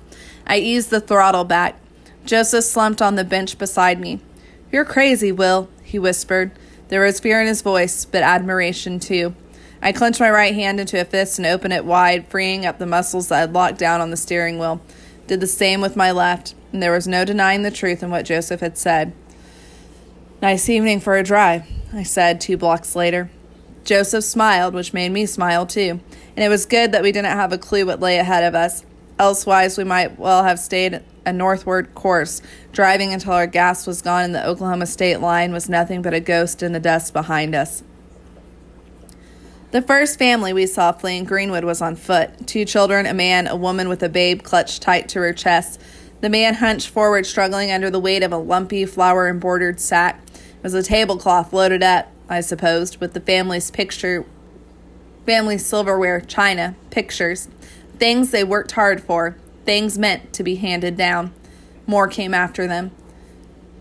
I 0.46 0.58
eased 0.58 0.90
the 0.90 1.00
throttle 1.00 1.44
back. 1.44 1.80
Joseph 2.24 2.64
slumped 2.64 3.02
on 3.02 3.16
the 3.16 3.24
bench 3.24 3.58
beside 3.58 4.00
me. 4.00 4.20
You're 4.70 4.84
crazy, 4.84 5.32
Will, 5.32 5.68
he 5.82 5.98
whispered. 5.98 6.52
There 6.88 7.02
was 7.02 7.20
fear 7.20 7.40
in 7.40 7.46
his 7.46 7.62
voice, 7.62 8.04
but 8.04 8.22
admiration 8.22 8.98
too. 8.98 9.34
I 9.80 9.92
clenched 9.92 10.20
my 10.20 10.30
right 10.30 10.54
hand 10.54 10.80
into 10.80 11.00
a 11.00 11.04
fist 11.04 11.38
and 11.38 11.46
opened 11.46 11.72
it 11.72 11.84
wide, 11.84 12.26
freeing 12.28 12.66
up 12.66 12.78
the 12.78 12.86
muscles 12.86 13.28
that 13.28 13.40
had 13.40 13.52
locked 13.52 13.78
down 13.78 14.00
on 14.00 14.10
the 14.10 14.16
steering 14.16 14.58
wheel. 14.58 14.80
Did 15.26 15.40
the 15.40 15.46
same 15.46 15.80
with 15.80 15.96
my 15.96 16.10
left, 16.10 16.54
and 16.72 16.82
there 16.82 16.92
was 16.92 17.06
no 17.06 17.24
denying 17.24 17.62
the 17.62 17.70
truth 17.70 18.02
in 18.02 18.10
what 18.10 18.24
Joseph 18.24 18.60
had 18.60 18.78
said. 18.78 19.12
Nice 20.40 20.68
evening 20.68 21.00
for 21.00 21.16
a 21.16 21.22
drive. 21.22 21.64
I 21.92 22.02
said 22.02 22.40
two 22.40 22.56
blocks 22.56 22.96
later. 22.96 23.30
Joseph 23.84 24.24
smiled, 24.24 24.74
which 24.74 24.92
made 24.92 25.10
me 25.10 25.26
smile 25.26 25.66
too, 25.66 26.00
and 26.36 26.44
it 26.44 26.48
was 26.48 26.66
good 26.66 26.92
that 26.92 27.02
we 27.02 27.12
didn't 27.12 27.32
have 27.32 27.52
a 27.52 27.58
clue 27.58 27.86
what 27.86 28.00
lay 28.00 28.18
ahead 28.18 28.44
of 28.44 28.54
us. 28.54 28.84
Elsewise, 29.18 29.76
we 29.76 29.84
might 29.84 30.18
well 30.18 30.44
have 30.44 30.58
stayed 30.58 31.02
a 31.28 31.32
northward 31.32 31.94
course, 31.94 32.42
driving 32.72 33.12
until 33.12 33.34
our 33.34 33.46
gas 33.46 33.86
was 33.86 34.02
gone 34.02 34.24
and 34.24 34.34
the 34.34 34.46
Oklahoma 34.46 34.86
state 34.86 35.20
line 35.20 35.52
was 35.52 35.68
nothing 35.68 36.02
but 36.02 36.14
a 36.14 36.20
ghost 36.20 36.62
in 36.62 36.72
the 36.72 36.80
dust 36.80 37.12
behind 37.12 37.54
us. 37.54 37.82
The 39.70 39.82
first 39.82 40.18
family 40.18 40.54
we 40.54 40.66
saw 40.66 40.92
fleeing 40.92 41.24
Greenwood 41.24 41.64
was 41.64 41.82
on 41.82 41.94
foot 41.94 42.46
two 42.46 42.64
children, 42.64 43.04
a 43.04 43.12
man, 43.12 43.46
a 43.46 43.54
woman 43.54 43.90
with 43.90 44.02
a 44.02 44.08
babe 44.08 44.42
clutched 44.42 44.80
tight 44.80 45.10
to 45.10 45.20
her 45.20 45.34
chest. 45.34 45.78
The 46.22 46.30
man 46.30 46.54
hunched 46.54 46.88
forward, 46.88 47.26
struggling 47.26 47.70
under 47.70 47.90
the 47.90 48.00
weight 48.00 48.22
of 48.22 48.32
a 48.32 48.38
lumpy, 48.38 48.86
flower 48.86 49.28
embroidered 49.28 49.78
sack. 49.78 50.22
It 50.34 50.62
was 50.62 50.72
a 50.72 50.82
tablecloth 50.82 51.52
loaded 51.52 51.82
up, 51.82 52.10
I 52.30 52.40
supposed, 52.40 52.96
with 52.96 53.12
the 53.12 53.20
family's 53.20 53.70
picture, 53.70 54.24
family 55.26 55.58
silverware, 55.58 56.22
china, 56.22 56.74
pictures, 56.90 57.48
things 57.98 58.30
they 58.30 58.44
worked 58.44 58.72
hard 58.72 59.02
for, 59.02 59.36
things 59.68 59.98
meant 59.98 60.32
to 60.32 60.42
be 60.42 60.54
handed 60.54 60.96
down. 60.96 61.30
More 61.86 62.08
came 62.08 62.32
after 62.32 62.66
them. 62.66 62.90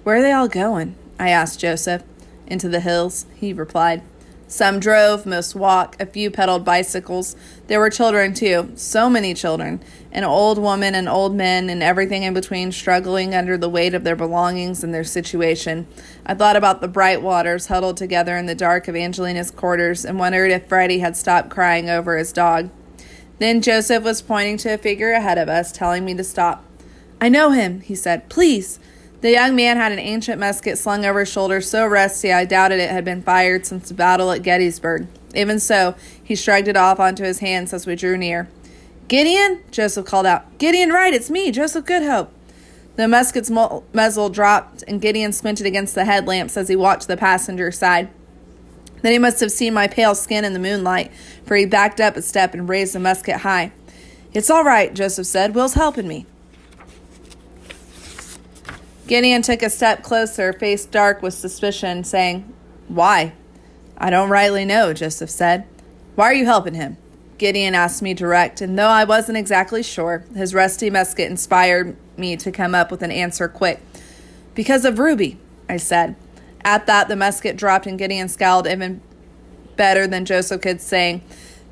Where 0.04 0.18
are 0.18 0.22
they 0.22 0.34
all 0.34 0.50
going? 0.50 0.96
I 1.18 1.30
asked 1.30 1.62
Joseph. 1.62 2.04
Into 2.46 2.68
the 2.68 2.82
hills, 2.82 3.26
he 3.36 3.54
replied. 3.54 4.02
Some 4.50 4.82
drove, 4.82 5.26
most 5.26 5.56
walked, 5.56 6.02
a 6.02 6.06
few 6.06 6.30
pedaled 6.30 6.66
bicycles. 6.66 7.38
There 7.68 7.80
were 7.80 7.90
children, 7.90 8.34
too, 8.34 8.74
so 8.76 9.10
many 9.10 9.34
children, 9.34 9.80
an 10.12 10.26
old 10.26 10.58
woman 10.58 10.94
and 10.94 11.08
old 11.08 11.34
men, 11.34 11.70
and 11.70 11.82
everything 11.82 12.24
in 12.24 12.34
between, 12.34 12.74
struggling 12.74 13.34
under 13.34 13.58
the 13.58 13.70
weight 13.70 13.94
of 13.94 14.04
their 14.04 14.18
belongings 14.18 14.84
and 14.84 14.94
their 14.94 15.06
situation. 15.06 15.88
I 16.26 16.34
thought 16.34 16.58
about 16.58 16.82
the 16.82 16.90
bright 16.90 17.22
waters 17.22 17.68
huddled 17.68 17.96
together 17.96 18.36
in 18.36 18.46
the 18.46 18.56
dark 18.56 18.90
of 18.90 18.96
Angelina's 18.98 19.52
quarters 19.52 20.04
and 20.04 20.20
wondered 20.20 20.52
if 20.52 20.68
Freddie 20.68 21.00
had 21.00 21.16
stopped 21.16 21.50
crying 21.50 21.90
over 21.90 22.18
his 22.18 22.34
dog. 22.34 22.72
Then 23.40 23.62
Joseph 23.62 24.04
was 24.04 24.22
pointing 24.22 24.58
to 24.58 24.74
a 24.74 24.78
figure 24.78 25.12
ahead 25.12 25.38
of 25.38 25.50
us, 25.50 25.72
telling 25.72 26.06
me 26.06 26.16
to 26.16 26.24
stop. 26.24 26.64
I 27.22 27.30
know 27.30 27.52
him, 27.52 27.82
he 27.82 27.96
said. 27.96 28.30
Please. 28.30 28.80
The 29.22 29.32
young 29.32 29.56
man 29.56 29.78
had 29.78 29.92
an 29.92 30.00
ancient 30.00 30.40
musket 30.40 30.78
slung 30.78 31.04
over 31.06 31.22
his 31.22 31.32
shoulder, 31.32 31.60
so 31.62 31.86
rusty 31.88 32.32
I 32.32 32.46
doubted 32.46 32.80
it 32.80 32.92
had 32.92 33.04
been 33.04 33.24
fired 33.24 33.66
since 33.66 33.90
the 33.90 33.96
battle 33.96 34.32
at 34.32 34.44
Gettysburg. 34.44 35.08
Even 35.34 35.60
so, 35.60 35.96
he 36.24 36.36
shrugged 36.36 36.68
it 36.68 36.78
off 36.78 37.00
onto 37.00 37.24
his 37.24 37.40
hands 37.40 37.74
as 37.74 37.88
we 37.88 37.96
drew 37.96 38.18
near. 38.18 38.48
Gideon? 39.08 39.64
Joseph 39.72 40.06
called 40.06 40.26
out. 40.26 40.58
Gideon 40.58 40.90
Wright, 40.90 41.14
it's 41.14 41.32
me, 41.32 41.52
Joseph 41.52 41.86
Goodhope. 41.86 42.30
The 42.96 43.08
musket's 43.08 43.50
muzzle 43.50 44.30
dropped, 44.30 44.84
and 44.88 45.00
Gideon 45.00 45.32
squinted 45.32 45.66
against 45.66 45.96
the 45.96 46.06
headlamps 46.06 46.58
as 46.58 46.68
he 46.68 46.76
watched 46.76 47.08
the 47.08 47.18
passenger 47.18 47.72
side. 47.72 48.10
Then 49.02 49.12
he 49.12 49.20
must 49.20 49.40
have 49.40 49.52
seen 49.52 49.74
my 49.74 49.88
pale 49.88 50.16
skin 50.16 50.46
in 50.46 50.54
the 50.54 50.60
moonlight, 50.60 51.12
for 51.46 51.56
he 51.56 51.66
backed 51.66 52.02
up 52.02 52.18
a 52.18 52.22
step 52.22 52.54
and 52.54 52.68
raised 52.68 52.94
the 52.94 53.00
musket 53.00 53.38
high. 53.38 53.72
It's 54.34 54.50
all 54.50 54.64
right, 54.64 54.94
Joseph 54.94 55.28
said. 55.28 55.56
Will's 55.56 55.76
helping 55.76 56.08
me. 56.08 56.26
Gideon 59.08 59.42
took 59.42 59.64
a 59.64 59.70
step 59.70 60.04
closer, 60.04 60.52
face 60.52 60.86
dark 60.86 61.22
with 61.22 61.34
suspicion, 61.34 62.04
saying, 62.04 62.54
Why? 62.88 63.34
I 63.98 64.10
don't 64.10 64.30
rightly 64.30 64.66
know, 64.66 64.94
Joseph 64.94 65.30
said. 65.30 65.66
Why 66.16 66.26
are 66.26 66.34
you 66.34 66.46
helping 66.46 66.74
him? 66.74 66.98
Gideon 67.38 67.76
asked 67.76 68.02
me 68.02 68.14
direct, 68.14 68.62
and 68.62 68.78
though 68.78 68.88
I 68.88 69.04
wasn't 69.04 69.38
exactly 69.38 69.82
sure, 69.82 70.26
his 70.36 70.54
rusty 70.54 70.90
musket 70.90 71.30
inspired 71.30 71.96
me 72.18 72.36
to 72.38 72.52
come 72.52 72.76
up 72.76 72.92
with 72.92 73.02
an 73.02 73.12
answer 73.12 73.48
quick. 73.48 73.80
Because 74.56 74.86
of 74.86 75.00
Ruby, 75.00 75.38
I 75.70 75.78
said. 75.78 76.16
At 76.68 76.86
that, 76.88 77.08
the 77.08 77.16
musket 77.16 77.56
dropped, 77.56 77.88
and 77.88 77.98
Gideon 77.98 78.28
scowled 78.28 78.68
even 78.68 79.00
better 79.78 80.06
than 80.06 80.26
Joseph 80.26 80.60
could, 80.60 80.82
saying, 80.82 81.22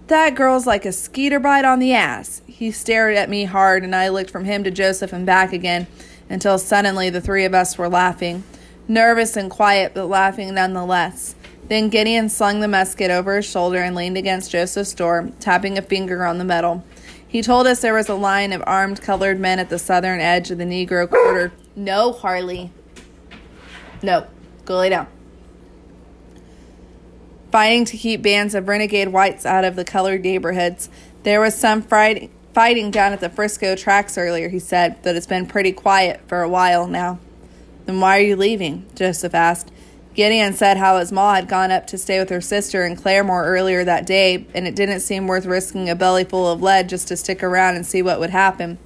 That 0.07 0.35
girl's 0.35 0.65
like 0.65 0.85
a 0.85 0.93
skeeter 0.93 1.37
bite 1.37 1.65
on 1.65 1.79
the 1.79 1.91
ass. 1.91 2.41
He 2.47 2.71
stared 2.71 3.17
at 3.17 3.29
me 3.29 3.43
hard, 3.43 3.83
and 3.83 3.93
I 3.93 4.07
looked 4.07 4.29
from 4.29 4.45
him 4.45 4.63
to 4.63 4.71
Joseph 4.71 5.11
and 5.11 5.25
back 5.25 5.51
again 5.51 5.87
until 6.29 6.57
suddenly 6.57 7.09
the 7.09 7.19
three 7.19 7.43
of 7.43 7.53
us 7.53 7.77
were 7.77 7.89
laughing, 7.89 8.45
nervous 8.87 9.35
and 9.35 9.51
quiet, 9.51 9.91
but 9.93 10.05
laughing 10.05 10.53
nonetheless. 10.53 11.35
Then 11.67 11.89
Gideon 11.89 12.29
slung 12.29 12.61
the 12.61 12.69
musket 12.69 13.11
over 13.11 13.35
his 13.35 13.45
shoulder 13.45 13.79
and 13.79 13.97
leaned 13.97 14.15
against 14.15 14.51
Joseph's 14.51 14.93
door, 14.93 15.29
tapping 15.41 15.77
a 15.77 15.81
finger 15.81 16.23
on 16.23 16.37
the 16.37 16.45
metal. 16.45 16.85
He 17.27 17.41
told 17.41 17.67
us 17.67 17.81
there 17.81 17.93
was 17.93 18.07
a 18.07 18.15
line 18.15 18.53
of 18.53 18.63
armed 18.65 19.01
colored 19.01 19.41
men 19.41 19.59
at 19.59 19.67
the 19.67 19.77
southern 19.77 20.21
edge 20.21 20.51
of 20.51 20.57
the 20.57 20.63
Negro 20.63 21.09
quarter. 21.09 21.51
No, 21.75 22.13
Harley. 22.13 22.71
No, 24.01 24.27
go 24.65 24.77
lay 24.77 24.89
down. 24.89 25.07
Fighting 27.51 27.85
to 27.85 27.97
keep 27.97 28.21
bands 28.21 28.53
of 28.53 28.67
renegade 28.67 29.09
whites 29.09 29.45
out 29.45 29.63
of 29.63 29.75
the 29.75 29.85
colored 29.85 30.23
neighborhoods. 30.23 30.89
There 31.23 31.39
was 31.39 31.55
some 31.55 31.81
fighting 31.81 32.91
down 32.91 33.13
at 33.13 33.21
the 33.21 33.29
Frisco 33.29 33.75
tracks 33.75 34.17
earlier, 34.17 34.49
he 34.49 34.59
said, 34.59 34.97
but 35.03 35.15
it's 35.15 35.25
been 35.25 35.45
pretty 35.45 35.71
quiet 35.71 36.21
for 36.27 36.41
a 36.41 36.49
while 36.49 36.87
now. 36.87 37.19
Then 37.85 37.99
why 37.99 38.17
are 38.17 38.23
you 38.23 38.35
leaving? 38.35 38.85
Joseph 38.95 39.33
asked. 39.33 39.71
Gideon 40.15 40.53
said 40.53 40.77
how 40.77 40.97
his 40.97 41.11
ma 41.11 41.35
had 41.35 41.49
gone 41.49 41.71
up 41.71 41.87
to 41.87 41.97
stay 41.97 42.19
with 42.19 42.29
her 42.29 42.39
sister 42.39 42.85
in 42.85 42.95
Claremore 42.95 43.45
earlier 43.45 43.83
that 43.83 44.05
day, 44.05 44.47
and 44.53 44.65
it 44.65 44.75
didn't 44.75 45.01
seem 45.01 45.27
worth 45.27 45.45
risking 45.45 45.89
a 45.89 45.95
belly 45.95 46.23
full 46.23 46.49
of 46.49 46.61
lead 46.61 46.87
just 46.87 47.09
to 47.09 47.17
stick 47.17 47.43
around 47.43 47.75
and 47.75 47.85
see 47.85 48.01
what 48.01 48.19
would 48.19 48.29
happen. 48.29 48.77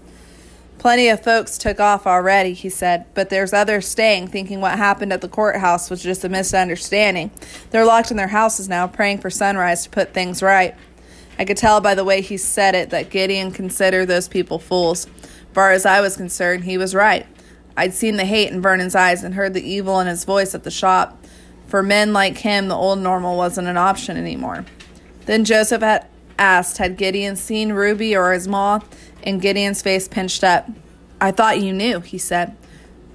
Plenty 0.80 1.10
of 1.10 1.22
folks 1.22 1.58
took 1.58 1.82
off 1.82 2.08
already, 2.08 2.54
he 2.54 2.70
said, 2.70 3.06
but 3.14 3.30
there's 3.30 3.52
others 3.52 3.86
staying, 3.86 4.30
thinking 4.30 4.62
what 4.62 4.78
happened 4.78 5.12
at 5.12 5.20
the 5.20 5.28
courthouse 5.28 5.90
was 5.90 6.02
just 6.02 6.24
a 6.24 6.30
misunderstanding. 6.30 7.32
They're 7.70 7.86
locked 7.86 8.12
in 8.12 8.18
their 8.18 8.30
houses 8.30 8.70
now, 8.70 8.88
praying 8.88 9.18
for 9.18 9.30
sunrise 9.30 9.84
to 9.84 9.90
put 9.90 10.14
things 10.14 10.42
right. 10.42 10.74
I 11.38 11.44
could 11.44 11.58
tell 11.58 11.82
by 11.82 11.96
the 11.96 12.06
way 12.06 12.22
he 12.22 12.38
said 12.38 12.76
it 12.76 12.92
that 12.92 13.10
Gideon 13.10 13.52
considered 13.52 14.06
those 14.06 14.30
people 14.30 14.58
fools. 14.58 15.06
Far 15.54 15.74
as 15.74 15.86
I 15.86 16.00
was 16.00 16.16
concerned, 16.16 16.64
he 16.64 16.78
was 16.78 16.96
right. 16.96 17.28
I'd 17.76 17.94
seen 17.94 18.16
the 18.16 18.26
hate 18.26 18.52
in 18.52 18.62
Vernon's 18.62 18.96
eyes 18.96 19.22
and 19.22 19.36
heard 19.36 19.54
the 19.54 19.70
evil 19.70 20.00
in 20.00 20.08
his 20.08 20.24
voice 20.24 20.56
at 20.56 20.64
the 20.64 20.72
shop. 20.72 21.22
For 21.68 21.84
men 21.84 22.14
like 22.14 22.38
him, 22.38 22.70
the 22.70 22.76
old 22.76 23.00
normal 23.00 23.36
wasn't 23.36 23.68
an 23.68 23.78
option 23.78 24.16
anymore. 24.16 24.64
Then 25.26 25.44
Joseph 25.44 25.82
had 25.82 26.08
asked, 26.38 26.78
had 26.78 26.98
Gideon 26.98 27.36
seen 27.36 27.74
Ruby 27.74 28.16
or 28.16 28.32
his 28.32 28.48
ma? 28.48 28.80
And 29.24 29.42
Gideon's 29.42 29.82
face 29.82 30.08
pinched 30.08 30.44
up. 30.44 30.70
I 31.22 31.32
thought 31.32 31.62
you 31.62 31.74
knew, 31.74 32.00
he 32.00 32.18
said. 32.18 32.56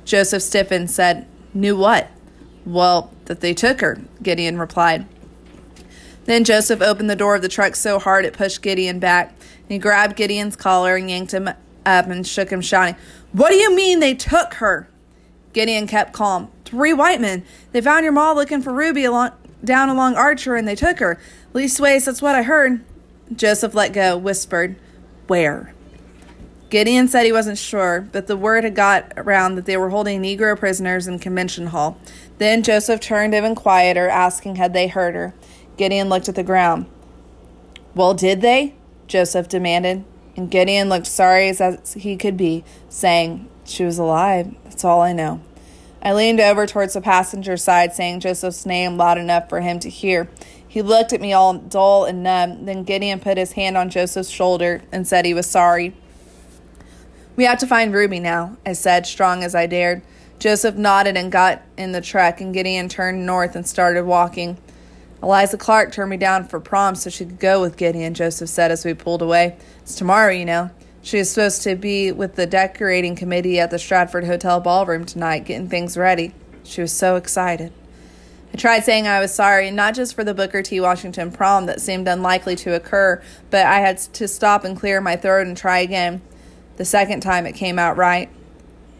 Joseph 0.04 0.42
stiffened, 0.42 0.90
said, 0.90 1.26
Knew 1.54 1.76
what? 1.76 2.10
Well, 2.66 3.12
that 3.26 3.40
they 3.40 3.54
took 3.54 3.80
her, 3.80 4.00
Gideon 4.22 4.58
replied. 4.58 5.06
Then 6.24 6.44
Joseph 6.44 6.80
opened 6.80 7.10
the 7.10 7.16
door 7.16 7.34
of 7.34 7.42
the 7.42 7.48
truck 7.48 7.76
so 7.76 7.98
hard 7.98 8.24
it 8.24 8.32
pushed 8.32 8.62
Gideon 8.62 8.98
back. 8.98 9.34
He 9.68 9.78
grabbed 9.78 10.16
Gideon's 10.16 10.56
collar 10.56 10.96
and 10.96 11.10
yanked 11.10 11.32
him 11.32 11.48
up 11.48 12.06
and 12.06 12.26
shook 12.26 12.50
him, 12.50 12.60
shouting, 12.60 12.96
What 13.32 13.50
do 13.50 13.56
you 13.56 13.74
mean 13.74 14.00
they 14.00 14.14
took 14.14 14.54
her? 14.54 14.88
Gideon 15.52 15.86
kept 15.86 16.12
calm. 16.12 16.50
Three 16.64 16.92
white 16.92 17.20
men. 17.20 17.44
They 17.72 17.80
found 17.80 18.04
your 18.04 18.12
ma 18.12 18.32
looking 18.32 18.62
for 18.62 18.72
Ruby 18.72 19.04
along, 19.04 19.32
down 19.62 19.88
along 19.88 20.16
Archer 20.16 20.56
and 20.56 20.66
they 20.66 20.74
took 20.74 20.98
her. 20.98 21.18
Leastways, 21.52 22.06
that's 22.06 22.22
what 22.22 22.34
I 22.34 22.42
heard. 22.42 22.84
Joseph 23.34 23.74
let 23.74 23.92
go, 23.92 24.16
whispered, 24.16 24.76
Where? 25.26 25.73
Gideon 26.74 27.06
said 27.06 27.24
he 27.24 27.30
wasn't 27.30 27.58
sure, 27.58 28.00
but 28.00 28.26
the 28.26 28.36
word 28.36 28.64
had 28.64 28.74
got 28.74 29.12
around 29.16 29.54
that 29.54 29.64
they 29.64 29.76
were 29.76 29.90
holding 29.90 30.20
Negro 30.20 30.58
prisoners 30.58 31.06
in 31.06 31.20
Convention 31.20 31.68
Hall. 31.68 31.96
Then 32.38 32.64
Joseph 32.64 32.98
turned 32.98 33.32
even 33.32 33.54
quieter, 33.54 34.08
asking 34.08 34.56
had 34.56 34.72
they 34.72 34.88
heard 34.88 35.14
her. 35.14 35.34
Gideon 35.76 36.08
looked 36.08 36.28
at 36.28 36.34
the 36.34 36.42
ground. 36.42 36.86
Well, 37.94 38.12
did 38.12 38.40
they? 38.40 38.74
Joseph 39.06 39.48
demanded. 39.48 40.02
And 40.36 40.50
Gideon 40.50 40.88
looked 40.88 41.06
sorry 41.06 41.48
as 41.48 41.92
he 41.92 42.16
could 42.16 42.36
be, 42.36 42.64
saying, 42.88 43.48
She 43.64 43.84
was 43.84 44.00
alive. 44.00 44.52
That's 44.64 44.84
all 44.84 45.00
I 45.00 45.12
know. 45.12 45.42
I 46.02 46.12
leaned 46.12 46.40
over 46.40 46.66
towards 46.66 46.94
the 46.94 47.00
passenger 47.00 47.56
side, 47.56 47.94
saying 47.94 48.18
Joseph's 48.18 48.66
name 48.66 48.96
loud 48.96 49.18
enough 49.18 49.48
for 49.48 49.60
him 49.60 49.78
to 49.78 49.88
hear. 49.88 50.28
He 50.66 50.82
looked 50.82 51.12
at 51.12 51.20
me 51.20 51.32
all 51.32 51.54
dull 51.54 52.04
and 52.04 52.24
numb. 52.24 52.64
Then 52.64 52.82
Gideon 52.82 53.20
put 53.20 53.38
his 53.38 53.52
hand 53.52 53.76
on 53.76 53.90
Joseph's 53.90 54.28
shoulder 54.28 54.82
and 54.90 55.06
said 55.06 55.24
he 55.24 55.34
was 55.34 55.46
sorry. 55.46 55.94
We 57.36 57.44
have 57.44 57.58
to 57.58 57.66
find 57.66 57.92
Ruby 57.92 58.20
now, 58.20 58.56
I 58.64 58.74
said, 58.74 59.06
strong 59.06 59.42
as 59.42 59.54
I 59.54 59.66
dared. 59.66 60.02
Joseph 60.38 60.76
nodded 60.76 61.16
and 61.16 61.32
got 61.32 61.62
in 61.76 61.92
the 61.92 62.00
truck, 62.00 62.40
and 62.40 62.54
Gideon 62.54 62.88
turned 62.88 63.26
north 63.26 63.56
and 63.56 63.66
started 63.66 64.04
walking. 64.04 64.58
Eliza 65.22 65.56
Clark 65.56 65.90
turned 65.90 66.10
me 66.10 66.16
down 66.16 66.46
for 66.46 66.60
prom 66.60 66.94
so 66.94 67.10
she 67.10 67.24
could 67.24 67.40
go 67.40 67.60
with 67.60 67.76
Gideon, 67.76 68.14
Joseph 68.14 68.48
said 68.48 68.70
as 68.70 68.84
we 68.84 68.94
pulled 68.94 69.22
away. 69.22 69.56
It's 69.82 69.94
tomorrow, 69.94 70.30
you 70.30 70.44
know. 70.44 70.70
She 71.02 71.18
is 71.18 71.30
supposed 71.30 71.62
to 71.62 71.76
be 71.76 72.12
with 72.12 72.36
the 72.36 72.46
decorating 72.46 73.16
committee 73.16 73.58
at 73.58 73.70
the 73.70 73.78
Stradford 73.78 74.26
Hotel 74.26 74.60
ballroom 74.60 75.04
tonight, 75.04 75.44
getting 75.44 75.68
things 75.68 75.96
ready. 75.96 76.34
She 76.62 76.80
was 76.80 76.92
so 76.92 77.16
excited. 77.16 77.72
I 78.52 78.56
tried 78.56 78.84
saying 78.84 79.08
I 79.08 79.20
was 79.20 79.34
sorry, 79.34 79.70
not 79.70 79.94
just 79.94 80.14
for 80.14 80.24
the 80.24 80.34
Booker 80.34 80.62
T. 80.62 80.80
Washington 80.80 81.32
prom 81.32 81.66
that 81.66 81.80
seemed 81.80 82.06
unlikely 82.06 82.54
to 82.56 82.74
occur, 82.74 83.20
but 83.50 83.66
I 83.66 83.80
had 83.80 83.98
to 83.98 84.28
stop 84.28 84.64
and 84.64 84.78
clear 84.78 85.00
my 85.00 85.16
throat 85.16 85.46
and 85.46 85.56
try 85.56 85.80
again. 85.80 86.22
The 86.76 86.84
second 86.84 87.20
time 87.20 87.46
it 87.46 87.52
came 87.52 87.78
out 87.78 87.96
right. 87.96 88.28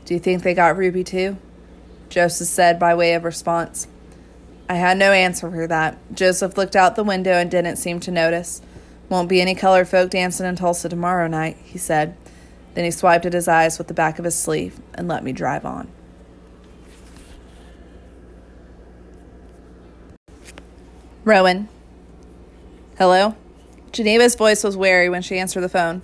Do 0.04 0.14
you 0.14 0.20
think 0.20 0.42
they 0.42 0.54
got 0.54 0.76
Ruby 0.76 1.04
too? 1.04 1.36
Joseph 2.08 2.48
said 2.48 2.78
by 2.78 2.94
way 2.94 3.14
of 3.14 3.24
response. 3.24 3.88
I 4.68 4.74
had 4.74 4.96
no 4.96 5.12
answer 5.12 5.50
for 5.50 5.66
that. 5.66 5.98
Joseph 6.14 6.56
looked 6.56 6.76
out 6.76 6.96
the 6.96 7.04
window 7.04 7.32
and 7.32 7.50
didn't 7.50 7.76
seem 7.76 8.00
to 8.00 8.10
notice. 8.10 8.62
Won't 9.08 9.28
be 9.28 9.40
any 9.40 9.54
colored 9.54 9.88
folk 9.88 10.10
dancing 10.10 10.46
in 10.46 10.56
Tulsa 10.56 10.88
tomorrow 10.88 11.26
night, 11.26 11.56
he 11.62 11.78
said. 11.78 12.16
Then 12.74 12.84
he 12.84 12.90
swiped 12.90 13.26
at 13.26 13.32
his 13.32 13.48
eyes 13.48 13.78
with 13.78 13.88
the 13.88 13.94
back 13.94 14.18
of 14.18 14.24
his 14.24 14.38
sleeve 14.38 14.80
and 14.94 15.06
let 15.06 15.22
me 15.22 15.32
drive 15.32 15.64
on. 15.64 15.88
Rowan. 21.24 21.68
Hello? 22.98 23.34
Geneva's 23.92 24.34
voice 24.34 24.62
was 24.62 24.76
wary 24.76 25.08
when 25.08 25.22
she 25.22 25.38
answered 25.38 25.62
the 25.62 25.68
phone. 25.68 26.02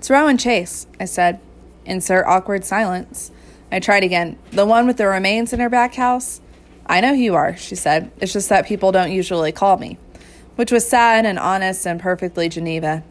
It's 0.00 0.08
Rowan 0.08 0.38
Chase, 0.38 0.86
I 0.98 1.04
said. 1.04 1.40
Insert 1.84 2.24
awkward 2.24 2.64
silence. 2.64 3.30
I 3.70 3.80
tried 3.80 4.02
again. 4.02 4.38
The 4.50 4.64
one 4.64 4.86
with 4.86 4.96
the 4.96 5.06
remains 5.06 5.52
in 5.52 5.60
her 5.60 5.68
back 5.68 5.96
house? 5.96 6.40
I 6.86 7.02
know 7.02 7.14
who 7.14 7.20
you 7.20 7.34
are, 7.34 7.54
she 7.54 7.74
said. 7.74 8.10
It's 8.18 8.32
just 8.32 8.48
that 8.48 8.66
people 8.66 8.92
don't 8.92 9.12
usually 9.12 9.52
call 9.52 9.76
me. 9.76 9.98
Which 10.56 10.72
was 10.72 10.88
sad 10.88 11.26
and 11.26 11.38
honest 11.38 11.86
and 11.86 12.00
perfectly 12.00 12.48
Geneva. 12.48 13.04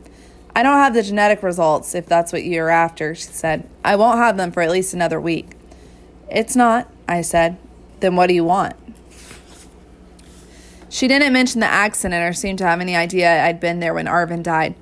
I 0.55 0.63
don't 0.63 0.79
have 0.79 0.96
the 0.96 1.03
genetic 1.03 1.43
results, 1.43 1.93
if 1.93 2.08
that's 2.08 2.34
what 2.34 2.43
you're 2.43 2.69
after, 2.69 3.13
she 3.13 3.22
said. 3.27 3.69
I 3.86 3.96
won't 3.96 4.17
have 4.17 4.38
them 4.38 4.51
for 4.51 4.63
at 4.63 4.72
least 4.72 4.96
another 4.96 5.22
week. 5.22 5.51
It's 6.27 6.55
not, 6.55 6.91
I 7.08 7.22
said. 7.22 7.60
Then 8.00 8.15
what 8.15 8.29
do 8.29 8.34
you 8.34 8.46
want? 8.46 8.75
She 10.89 11.08
didn't 11.08 11.34
mention 11.34 11.60
the 11.60 11.67
accident 11.67 12.27
or 12.27 12.34
seem 12.34 12.58
to 12.58 12.65
have 12.65 12.81
any 12.81 12.96
idea 12.96 13.46
I'd 13.46 13.60
been 13.60 13.79
there 13.79 13.93
when 13.93 14.08
Arvin 14.08 14.41
died. 14.41 14.74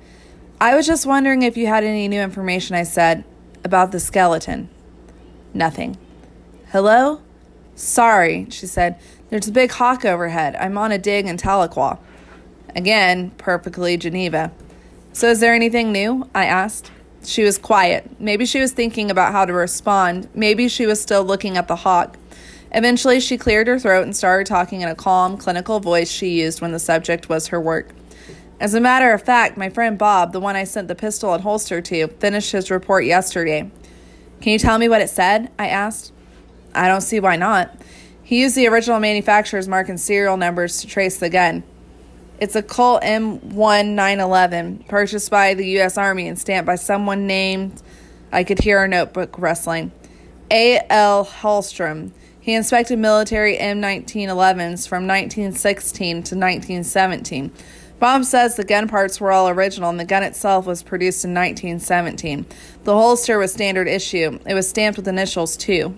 I 0.60 0.74
was 0.74 0.88
just 0.88 1.06
wondering 1.06 1.42
if 1.42 1.56
you 1.56 1.68
had 1.68 1.84
any 1.84 2.08
new 2.08 2.20
information, 2.20 2.74
I 2.74 2.82
said, 2.82 3.22
about 3.62 3.92
the 3.92 4.00
skeleton. 4.00 4.68
Nothing. 5.54 5.96
Hello? 6.72 7.20
Sorry, 7.76 8.48
she 8.50 8.66
said. 8.66 8.98
There's 9.30 9.46
a 9.46 9.52
big 9.52 9.70
hawk 9.70 10.04
overhead. 10.04 10.56
I'm 10.56 10.76
on 10.76 10.90
a 10.90 10.98
dig 10.98 11.26
in 11.26 11.36
Tahlequah. 11.36 12.00
Again, 12.74 13.30
perfectly 13.38 13.96
Geneva. 13.96 14.50
So, 15.12 15.28
is 15.28 15.38
there 15.38 15.54
anything 15.54 15.92
new? 15.92 16.28
I 16.34 16.46
asked. 16.46 16.90
She 17.22 17.44
was 17.44 17.56
quiet. 17.56 18.20
Maybe 18.20 18.44
she 18.44 18.58
was 18.58 18.72
thinking 18.72 19.12
about 19.12 19.30
how 19.30 19.44
to 19.44 19.52
respond. 19.52 20.28
Maybe 20.34 20.66
she 20.66 20.86
was 20.86 21.00
still 21.00 21.22
looking 21.22 21.56
at 21.56 21.68
the 21.68 21.76
hawk. 21.76 22.16
Eventually, 22.72 23.20
she 23.20 23.38
cleared 23.38 23.68
her 23.68 23.78
throat 23.78 24.02
and 24.02 24.16
started 24.16 24.48
talking 24.48 24.80
in 24.80 24.88
a 24.88 24.96
calm, 24.96 25.36
clinical 25.36 25.78
voice 25.78 26.10
she 26.10 26.30
used 26.30 26.60
when 26.60 26.72
the 26.72 26.80
subject 26.80 27.28
was 27.28 27.46
her 27.48 27.60
work. 27.60 27.94
As 28.60 28.74
a 28.74 28.80
matter 28.80 29.12
of 29.12 29.22
fact, 29.22 29.56
my 29.56 29.70
friend 29.70 29.96
Bob, 29.96 30.32
the 30.32 30.40
one 30.40 30.56
I 30.56 30.64
sent 30.64 30.88
the 30.88 30.96
pistol 30.96 31.32
and 31.32 31.44
holster 31.44 31.80
to, 31.80 32.08
finished 32.08 32.50
his 32.50 32.72
report 32.72 33.04
yesterday. 33.04 33.70
Can 34.40 34.52
you 34.52 34.58
tell 34.58 34.78
me 34.78 34.88
what 34.88 35.00
it 35.00 35.10
said? 35.10 35.52
I 35.58 35.68
asked. 35.68 36.12
I 36.74 36.88
don't 36.88 37.00
see 37.00 37.20
why 37.20 37.36
not. 37.36 37.76
He 38.22 38.40
used 38.40 38.56
the 38.56 38.66
original 38.66 38.98
manufacturer's 38.98 39.68
mark 39.68 39.88
and 39.88 40.00
serial 40.00 40.36
numbers 40.36 40.80
to 40.80 40.88
trace 40.88 41.18
the 41.18 41.30
gun. 41.30 41.62
It's 42.40 42.56
a 42.56 42.62
Colt 42.62 43.02
M1911, 43.02 44.88
purchased 44.88 45.30
by 45.30 45.54
the 45.54 45.66
U.S. 45.70 45.96
Army 45.96 46.26
and 46.26 46.38
stamped 46.38 46.66
by 46.66 46.76
someone 46.76 47.26
named, 47.26 47.80
I 48.32 48.42
could 48.44 48.60
hear 48.60 48.82
a 48.82 48.88
notebook 48.88 49.38
rustling, 49.38 49.92
A.L. 50.50 51.24
Hallstrom. 51.24 52.10
He 52.40 52.54
inspected 52.54 52.98
military 52.98 53.56
M1911s 53.56 54.88
from 54.88 55.06
1916 55.06 56.10
to 56.10 56.34
1917. 56.34 57.52
Bob 57.98 58.24
says 58.24 58.54
the 58.54 58.64
gun 58.64 58.86
parts 58.86 59.20
were 59.20 59.32
all 59.32 59.48
original 59.48 59.90
and 59.90 59.98
the 59.98 60.04
gun 60.04 60.22
itself 60.22 60.66
was 60.66 60.82
produced 60.82 61.24
in 61.24 61.34
1917. 61.34 62.46
The 62.84 62.94
holster 62.94 63.38
was 63.38 63.52
standard 63.52 63.88
issue. 63.88 64.38
It 64.46 64.54
was 64.54 64.68
stamped 64.68 64.96
with 64.96 65.08
initials 65.08 65.56
too. 65.56 65.96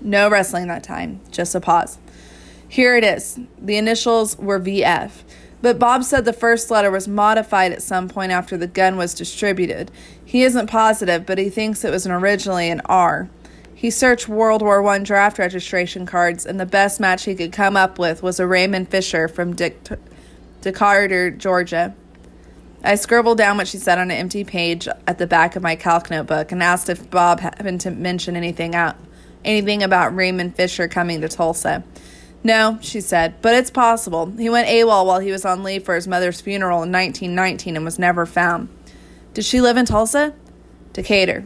No 0.00 0.28
wrestling 0.28 0.66
that 0.68 0.84
time, 0.84 1.20
just 1.30 1.54
a 1.54 1.60
pause. 1.60 1.98
Here 2.68 2.96
it 2.96 3.04
is. 3.04 3.38
The 3.58 3.76
initials 3.76 4.38
were 4.38 4.60
VF. 4.60 5.10
But 5.62 5.78
Bob 5.78 6.04
said 6.04 6.24
the 6.24 6.32
first 6.32 6.70
letter 6.70 6.90
was 6.90 7.08
modified 7.08 7.72
at 7.72 7.82
some 7.82 8.08
point 8.08 8.32
after 8.32 8.56
the 8.56 8.66
gun 8.66 8.96
was 8.96 9.12
distributed. 9.12 9.90
He 10.24 10.42
isn't 10.42 10.68
positive, 10.68 11.26
but 11.26 11.38
he 11.38 11.50
thinks 11.50 11.84
it 11.84 11.90
was 11.90 12.06
originally 12.06 12.70
an 12.70 12.80
R. 12.86 13.28
He 13.74 13.90
searched 13.90 14.28
World 14.28 14.62
War 14.62 14.86
I 14.86 14.98
draft 14.98 15.38
registration 15.38 16.06
cards, 16.06 16.46
and 16.46 16.60
the 16.60 16.66
best 16.66 17.00
match 17.00 17.24
he 17.24 17.34
could 17.34 17.52
come 17.52 17.76
up 17.76 17.98
with 17.98 18.22
was 18.22 18.38
a 18.38 18.46
Raymond 18.46 18.88
Fisher 18.90 19.26
from 19.26 19.56
Dick 19.56 19.82
Decatur, 20.60 21.30
Georgia. 21.30 21.94
I 22.82 22.94
scribbled 22.94 23.38
down 23.38 23.56
what 23.56 23.68
she 23.68 23.78
said 23.78 23.98
on 23.98 24.10
an 24.10 24.16
empty 24.16 24.44
page 24.44 24.88
at 25.06 25.18
the 25.18 25.26
back 25.26 25.56
of 25.56 25.62
my 25.62 25.76
calc 25.76 26.10
notebook 26.10 26.52
and 26.52 26.62
asked 26.62 26.88
if 26.88 27.10
Bob 27.10 27.40
happened 27.40 27.80
to 27.82 27.90
mention 27.90 28.36
anything 28.36 28.74
out 28.74 28.96
anything 29.44 29.82
about 29.82 30.14
Raymond 30.14 30.56
Fisher 30.56 30.88
coming 30.88 31.20
to 31.20 31.28
Tulsa. 31.28 31.84
No, 32.42 32.78
she 32.80 33.00
said, 33.00 33.40
but 33.42 33.54
it's 33.54 33.70
possible. 33.70 34.26
He 34.26 34.48
went 34.48 34.68
AWOL 34.68 35.06
while 35.06 35.20
he 35.20 35.30
was 35.30 35.44
on 35.44 35.62
leave 35.62 35.84
for 35.84 35.94
his 35.94 36.08
mother's 36.08 36.40
funeral 36.40 36.82
in 36.82 36.92
1919 36.92 37.76
and 37.76 37.84
was 37.84 37.98
never 37.98 38.24
found. 38.24 38.68
Did 39.34 39.44
she 39.44 39.60
live 39.60 39.76
in 39.76 39.86
Tulsa? 39.86 40.34
Decatur. 40.92 41.44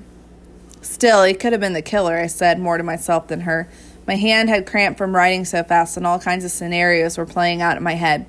Still, 0.83 1.25
he 1.25 1.35
could 1.35 1.53
have 1.53 1.61
been 1.61 1.73
the 1.73 1.83
killer, 1.83 2.17
I 2.17 2.27
said, 2.27 2.61
more 2.61 2.79
to 2.79 2.85
myself 2.85 3.29
than 3.29 3.41
her. 3.41 3.69
My 4.07 4.17
hand 4.17 4.49
had 4.49 4.67
cramped 4.67 4.99
from 4.99 5.17
writing 5.17 5.45
so 5.45 5.65
fast, 5.65 5.97
and 5.97 6.07
all 6.07 6.19
kinds 6.19 6.45
of 6.45 6.51
scenarios 6.51 7.19
were 7.19 7.27
playing 7.27 7.63
out 7.63 7.77
in 7.77 7.83
my 7.83 7.95
head. 7.95 8.27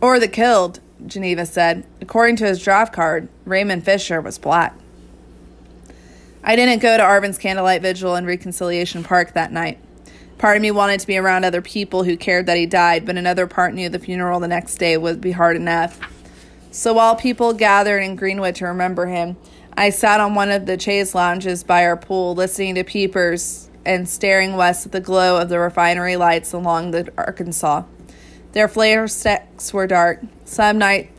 Or 0.00 0.20
the 0.20 0.28
killed, 0.28 0.80
Geneva 1.06 1.46
said. 1.46 1.84
According 2.00 2.36
to 2.36 2.46
his 2.46 2.62
draft 2.62 2.92
card, 2.92 3.28
Raymond 3.44 3.84
Fisher 3.84 4.20
was 4.20 4.38
black. 4.38 4.74
I 6.44 6.56
didn't 6.56 6.80
go 6.80 6.96
to 6.96 7.02
Arvin's 7.02 7.38
candlelight 7.38 7.82
vigil 7.82 8.14
in 8.16 8.24
Reconciliation 8.24 9.02
Park 9.02 9.34
that 9.34 9.52
night. 9.52 9.78
Part 10.38 10.56
of 10.56 10.62
me 10.62 10.70
wanted 10.70 11.00
to 11.00 11.06
be 11.06 11.18
around 11.18 11.44
other 11.44 11.60
people 11.60 12.04
who 12.04 12.16
cared 12.16 12.46
that 12.46 12.56
he 12.56 12.64
died, 12.64 13.04
but 13.04 13.16
another 13.16 13.48
part 13.48 13.74
knew 13.74 13.88
the 13.88 13.98
funeral 13.98 14.38
the 14.38 14.46
next 14.46 14.76
day 14.76 14.96
would 14.96 15.20
be 15.20 15.32
hard 15.32 15.56
enough. 15.56 16.00
So 16.70 16.92
while 16.92 17.16
people 17.16 17.52
gathered 17.52 17.98
in 17.98 18.14
Greenwood 18.14 18.54
to 18.56 18.66
remember 18.66 19.06
him, 19.06 19.36
I 19.76 19.90
sat 19.90 20.20
on 20.20 20.36
one 20.36 20.50
of 20.50 20.66
the 20.66 20.78
chaise 20.78 21.14
lounges 21.14 21.64
by 21.64 21.84
our 21.84 21.96
pool, 21.96 22.36
listening 22.36 22.76
to 22.76 22.84
peepers 22.84 23.68
and 23.84 24.08
staring 24.08 24.54
west 24.54 24.86
at 24.86 24.92
the 24.92 25.00
glow 25.00 25.40
of 25.40 25.48
the 25.48 25.58
refinery 25.58 26.16
lights 26.16 26.52
along 26.52 26.92
the 26.92 27.12
Arkansas. 27.16 27.82
Their 28.52 28.68
flare 28.68 29.06
stacks 29.08 29.72
were 29.72 29.86
dark. 29.86 30.20
Some 30.44 30.78
nights 30.78 31.12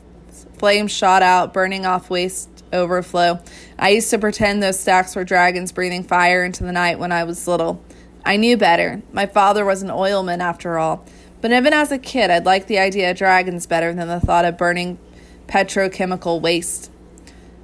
flames 0.57 0.91
shot 0.91 1.21
out, 1.21 1.53
burning 1.53 1.85
off 1.85 2.09
waste 2.09 2.49
overflow. 2.71 3.39
I 3.77 3.89
used 3.89 4.09
to 4.11 4.19
pretend 4.19 4.61
those 4.61 4.79
stacks 4.79 5.15
were 5.15 5.23
dragons 5.23 5.71
breathing 5.71 6.03
fire 6.03 6.43
into 6.43 6.63
the 6.63 6.71
night 6.71 6.99
when 6.99 7.11
I 7.11 7.23
was 7.23 7.47
little. 7.47 7.83
I 8.25 8.37
knew 8.37 8.57
better. 8.57 9.01
My 9.11 9.25
father 9.25 9.65
was 9.65 9.81
an 9.81 9.89
oilman, 9.89 10.41
after 10.41 10.77
all. 10.77 11.05
But 11.41 11.51
even 11.51 11.73
as 11.73 11.91
a 11.91 11.97
kid, 11.97 12.29
I'd 12.29 12.45
liked 12.45 12.67
the 12.67 12.79
idea 12.79 13.11
of 13.11 13.17
dragons 13.17 13.65
better 13.65 13.93
than 13.93 14.07
the 14.07 14.19
thought 14.19 14.45
of 14.45 14.57
burning 14.57 14.99
petrochemical 15.47 16.41
waste. 16.41 16.91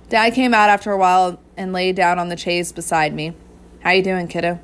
Dad 0.10 0.34
came 0.34 0.54
out 0.54 0.70
after 0.70 0.92
a 0.92 0.98
while 0.98 1.40
and 1.58 1.74
lay 1.74 1.92
down 1.92 2.20
on 2.20 2.30
the 2.30 2.38
chaise 2.38 2.72
beside 2.72 3.14
me. 3.14 3.34
How 3.82 3.92
you 3.92 4.02
doing, 4.02 4.28
kiddo? 4.28 4.60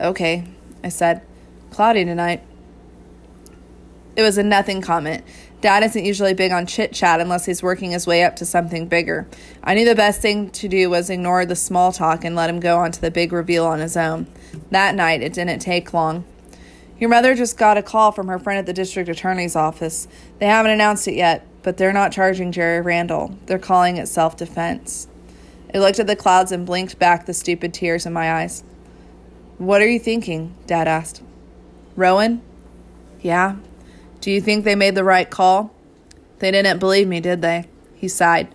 Okay, 0.00 0.44
I 0.84 0.88
said. 0.88 1.22
Cloudy 1.70 2.04
tonight. 2.04 2.42
It 4.20 4.22
was 4.22 4.36
a 4.36 4.42
nothing 4.42 4.82
comment. 4.82 5.24
Dad 5.62 5.82
isn't 5.82 6.04
usually 6.04 6.34
big 6.34 6.52
on 6.52 6.66
chit 6.66 6.92
chat 6.92 7.22
unless 7.22 7.46
he's 7.46 7.62
working 7.62 7.92
his 7.92 8.06
way 8.06 8.22
up 8.22 8.36
to 8.36 8.44
something 8.44 8.86
bigger. 8.86 9.26
I 9.64 9.72
knew 9.72 9.86
the 9.86 9.94
best 9.94 10.20
thing 10.20 10.50
to 10.50 10.68
do 10.68 10.90
was 10.90 11.08
ignore 11.08 11.46
the 11.46 11.56
small 11.56 11.90
talk 11.90 12.22
and 12.22 12.36
let 12.36 12.50
him 12.50 12.60
go 12.60 12.76
on 12.76 12.92
to 12.92 13.00
the 13.00 13.10
big 13.10 13.32
reveal 13.32 13.64
on 13.64 13.78
his 13.78 13.96
own. 13.96 14.26
That 14.70 14.94
night, 14.94 15.22
it 15.22 15.32
didn't 15.32 15.60
take 15.60 15.94
long. 15.94 16.26
Your 16.98 17.08
mother 17.08 17.34
just 17.34 17.56
got 17.56 17.78
a 17.78 17.82
call 17.82 18.12
from 18.12 18.28
her 18.28 18.38
friend 18.38 18.58
at 18.58 18.66
the 18.66 18.74
district 18.74 19.08
attorney's 19.08 19.56
office. 19.56 20.06
They 20.38 20.44
haven't 20.44 20.72
announced 20.72 21.08
it 21.08 21.14
yet, 21.14 21.46
but 21.62 21.78
they're 21.78 21.94
not 21.94 22.12
charging 22.12 22.52
Jerry 22.52 22.82
Randall. 22.82 23.38
They're 23.46 23.58
calling 23.58 23.96
it 23.96 24.06
self 24.06 24.36
defense. 24.36 25.08
I 25.74 25.78
looked 25.78 25.98
at 25.98 26.06
the 26.06 26.14
clouds 26.14 26.52
and 26.52 26.66
blinked 26.66 26.98
back 26.98 27.24
the 27.24 27.32
stupid 27.32 27.72
tears 27.72 28.04
in 28.04 28.12
my 28.12 28.30
eyes. 28.30 28.64
What 29.56 29.80
are 29.80 29.88
you 29.88 29.98
thinking? 29.98 30.54
Dad 30.66 30.88
asked. 30.88 31.22
Rowan? 31.96 32.42
Yeah. 33.22 33.56
Do 34.20 34.30
you 34.30 34.40
think 34.40 34.64
they 34.64 34.74
made 34.74 34.94
the 34.94 35.04
right 35.04 35.28
call? 35.28 35.74
They 36.40 36.50
didn't 36.50 36.78
believe 36.78 37.08
me, 37.08 37.20
did 37.20 37.42
they? 37.42 37.66
He 37.94 38.08
sighed. 38.08 38.48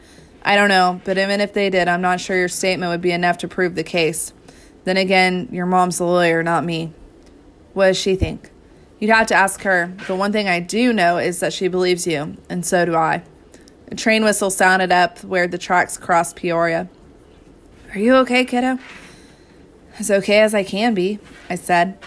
I 0.43 0.55
don't 0.55 0.69
know, 0.69 1.01
but 1.03 1.17
even 1.17 1.41
if 1.41 1.53
they 1.53 1.69
did, 1.69 1.87
I'm 1.87 2.01
not 2.01 2.19
sure 2.19 2.37
your 2.37 2.47
statement 2.47 2.91
would 2.91 3.01
be 3.01 3.11
enough 3.11 3.39
to 3.39 3.47
prove 3.47 3.73
the 3.73 3.83
case. 3.83 4.31
Then 4.83 4.97
again, 4.97 5.49
your 5.51 5.65
mom's 5.65 5.97
the 5.97 6.05
lawyer, 6.05 6.43
not 6.43 6.63
me. 6.63 6.93
What 7.73 7.87
does 7.87 7.97
she 7.97 8.15
think? 8.15 8.51
You'd 8.99 9.09
have 9.09 9.27
to 9.27 9.35
ask 9.35 9.61
her, 9.63 9.91
but 10.07 10.17
one 10.17 10.31
thing 10.31 10.47
I 10.47 10.59
do 10.59 10.93
know 10.93 11.17
is 11.17 11.39
that 11.39 11.51
she 11.51 11.67
believes 11.67 12.05
you, 12.05 12.37
and 12.47 12.65
so 12.65 12.85
do 12.85 12.95
I. 12.95 13.23
A 13.87 13.95
train 13.95 14.23
whistle 14.23 14.49
sounded 14.49 14.91
up 14.91 15.23
where 15.23 15.47
the 15.47 15.57
tracks 15.57 15.97
crossed 15.97 16.35
Peoria. 16.35 16.87
Are 17.93 17.99
you 17.99 18.15
okay, 18.17 18.45
kiddo? 18.45 18.79
As 19.97 20.11
okay 20.11 20.41
as 20.41 20.53
I 20.53 20.63
can 20.63 20.93
be, 20.93 21.19
I 21.49 21.55
said. 21.55 21.97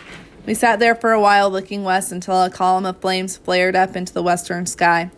We 0.49 0.55
sat 0.55 0.79
there 0.79 0.95
for 0.95 1.13
a 1.13 1.21
while 1.21 1.51
looking 1.51 1.85
west 1.85 2.11
until 2.11 2.43
a 2.43 2.49
column 2.49 2.87
of 2.87 3.03
flames 3.03 3.37
flared 3.37 3.77
up 3.77 3.95
into 3.95 4.15
the 4.15 4.23
western 4.23 4.65
sky. 4.65 5.11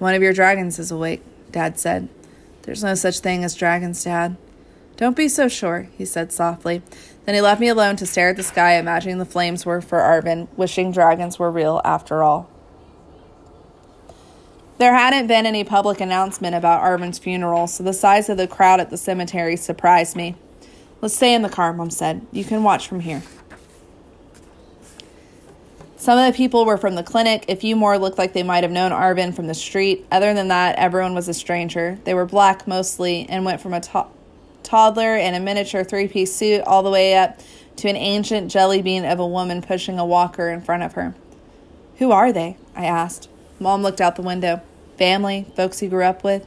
One 0.00 0.16
of 0.16 0.22
your 0.22 0.32
dragons 0.32 0.80
is 0.80 0.90
awake, 0.90 1.22
Dad 1.52 1.78
said. 1.78 2.08
There's 2.62 2.82
no 2.82 2.96
such 2.96 3.20
thing 3.20 3.44
as 3.44 3.54
dragons, 3.54 4.02
Dad. 4.02 4.36
Don't 4.96 5.14
be 5.14 5.28
so 5.28 5.46
sure, 5.46 5.88
he 5.96 6.04
said 6.04 6.32
softly. 6.32 6.82
Then 7.24 7.36
he 7.36 7.40
left 7.40 7.60
me 7.60 7.68
alone 7.68 7.94
to 7.94 8.06
stare 8.06 8.30
at 8.30 8.36
the 8.36 8.42
sky, 8.42 8.72
imagining 8.72 9.18
the 9.18 9.24
flames 9.24 9.64
were 9.64 9.80
for 9.80 10.00
Arvin, 10.00 10.48
wishing 10.56 10.90
dragons 10.90 11.38
were 11.38 11.52
real 11.52 11.80
after 11.84 12.24
all. 12.24 12.50
There 14.78 14.94
hadn't 14.94 15.28
been 15.28 15.46
any 15.46 15.62
public 15.62 16.00
announcement 16.00 16.56
about 16.56 16.82
Arvin's 16.82 17.20
funeral, 17.20 17.68
so 17.68 17.84
the 17.84 17.92
size 17.92 18.28
of 18.28 18.36
the 18.36 18.48
crowd 18.48 18.80
at 18.80 18.90
the 18.90 18.96
cemetery 18.96 19.54
surprised 19.54 20.16
me. 20.16 20.34
Let's 21.00 21.14
stay 21.14 21.34
in 21.34 21.42
the 21.42 21.48
car, 21.48 21.72
Mom 21.72 21.90
said. 21.90 22.26
You 22.32 22.42
can 22.42 22.64
watch 22.64 22.88
from 22.88 22.98
here. 22.98 23.22
Some 25.98 26.18
of 26.18 26.30
the 26.30 26.36
people 26.36 26.66
were 26.66 26.76
from 26.76 26.94
the 26.94 27.02
clinic. 27.02 27.46
A 27.48 27.56
few 27.56 27.74
more 27.74 27.98
looked 27.98 28.18
like 28.18 28.34
they 28.34 28.42
might 28.42 28.64
have 28.64 28.70
known 28.70 28.92
Arvin 28.92 29.34
from 29.34 29.46
the 29.46 29.54
street. 29.54 30.06
Other 30.12 30.34
than 30.34 30.48
that, 30.48 30.76
everyone 30.76 31.14
was 31.14 31.26
a 31.26 31.34
stranger. 31.34 31.98
They 32.04 32.12
were 32.12 32.26
black 32.26 32.68
mostly 32.68 33.26
and 33.28 33.46
went 33.46 33.62
from 33.62 33.72
a 33.72 33.80
to- 33.80 34.06
toddler 34.62 35.16
in 35.16 35.34
a 35.34 35.40
miniature 35.40 35.84
three 35.84 36.06
piece 36.06 36.34
suit 36.34 36.62
all 36.62 36.82
the 36.82 36.90
way 36.90 37.16
up 37.16 37.40
to 37.76 37.88
an 37.88 37.96
ancient 37.96 38.50
jelly 38.50 38.82
bean 38.82 39.04
of 39.04 39.18
a 39.18 39.26
woman 39.26 39.62
pushing 39.62 39.98
a 39.98 40.04
walker 40.04 40.50
in 40.50 40.60
front 40.60 40.82
of 40.82 40.92
her. 40.92 41.14
Who 41.96 42.10
are 42.12 42.30
they? 42.30 42.58
I 42.74 42.84
asked. 42.84 43.30
Mom 43.58 43.82
looked 43.82 44.00
out 44.00 44.16
the 44.16 44.22
window. 44.22 44.60
Family, 44.98 45.46
folks 45.56 45.78
he 45.78 45.88
grew 45.88 46.04
up 46.04 46.22
with. 46.22 46.46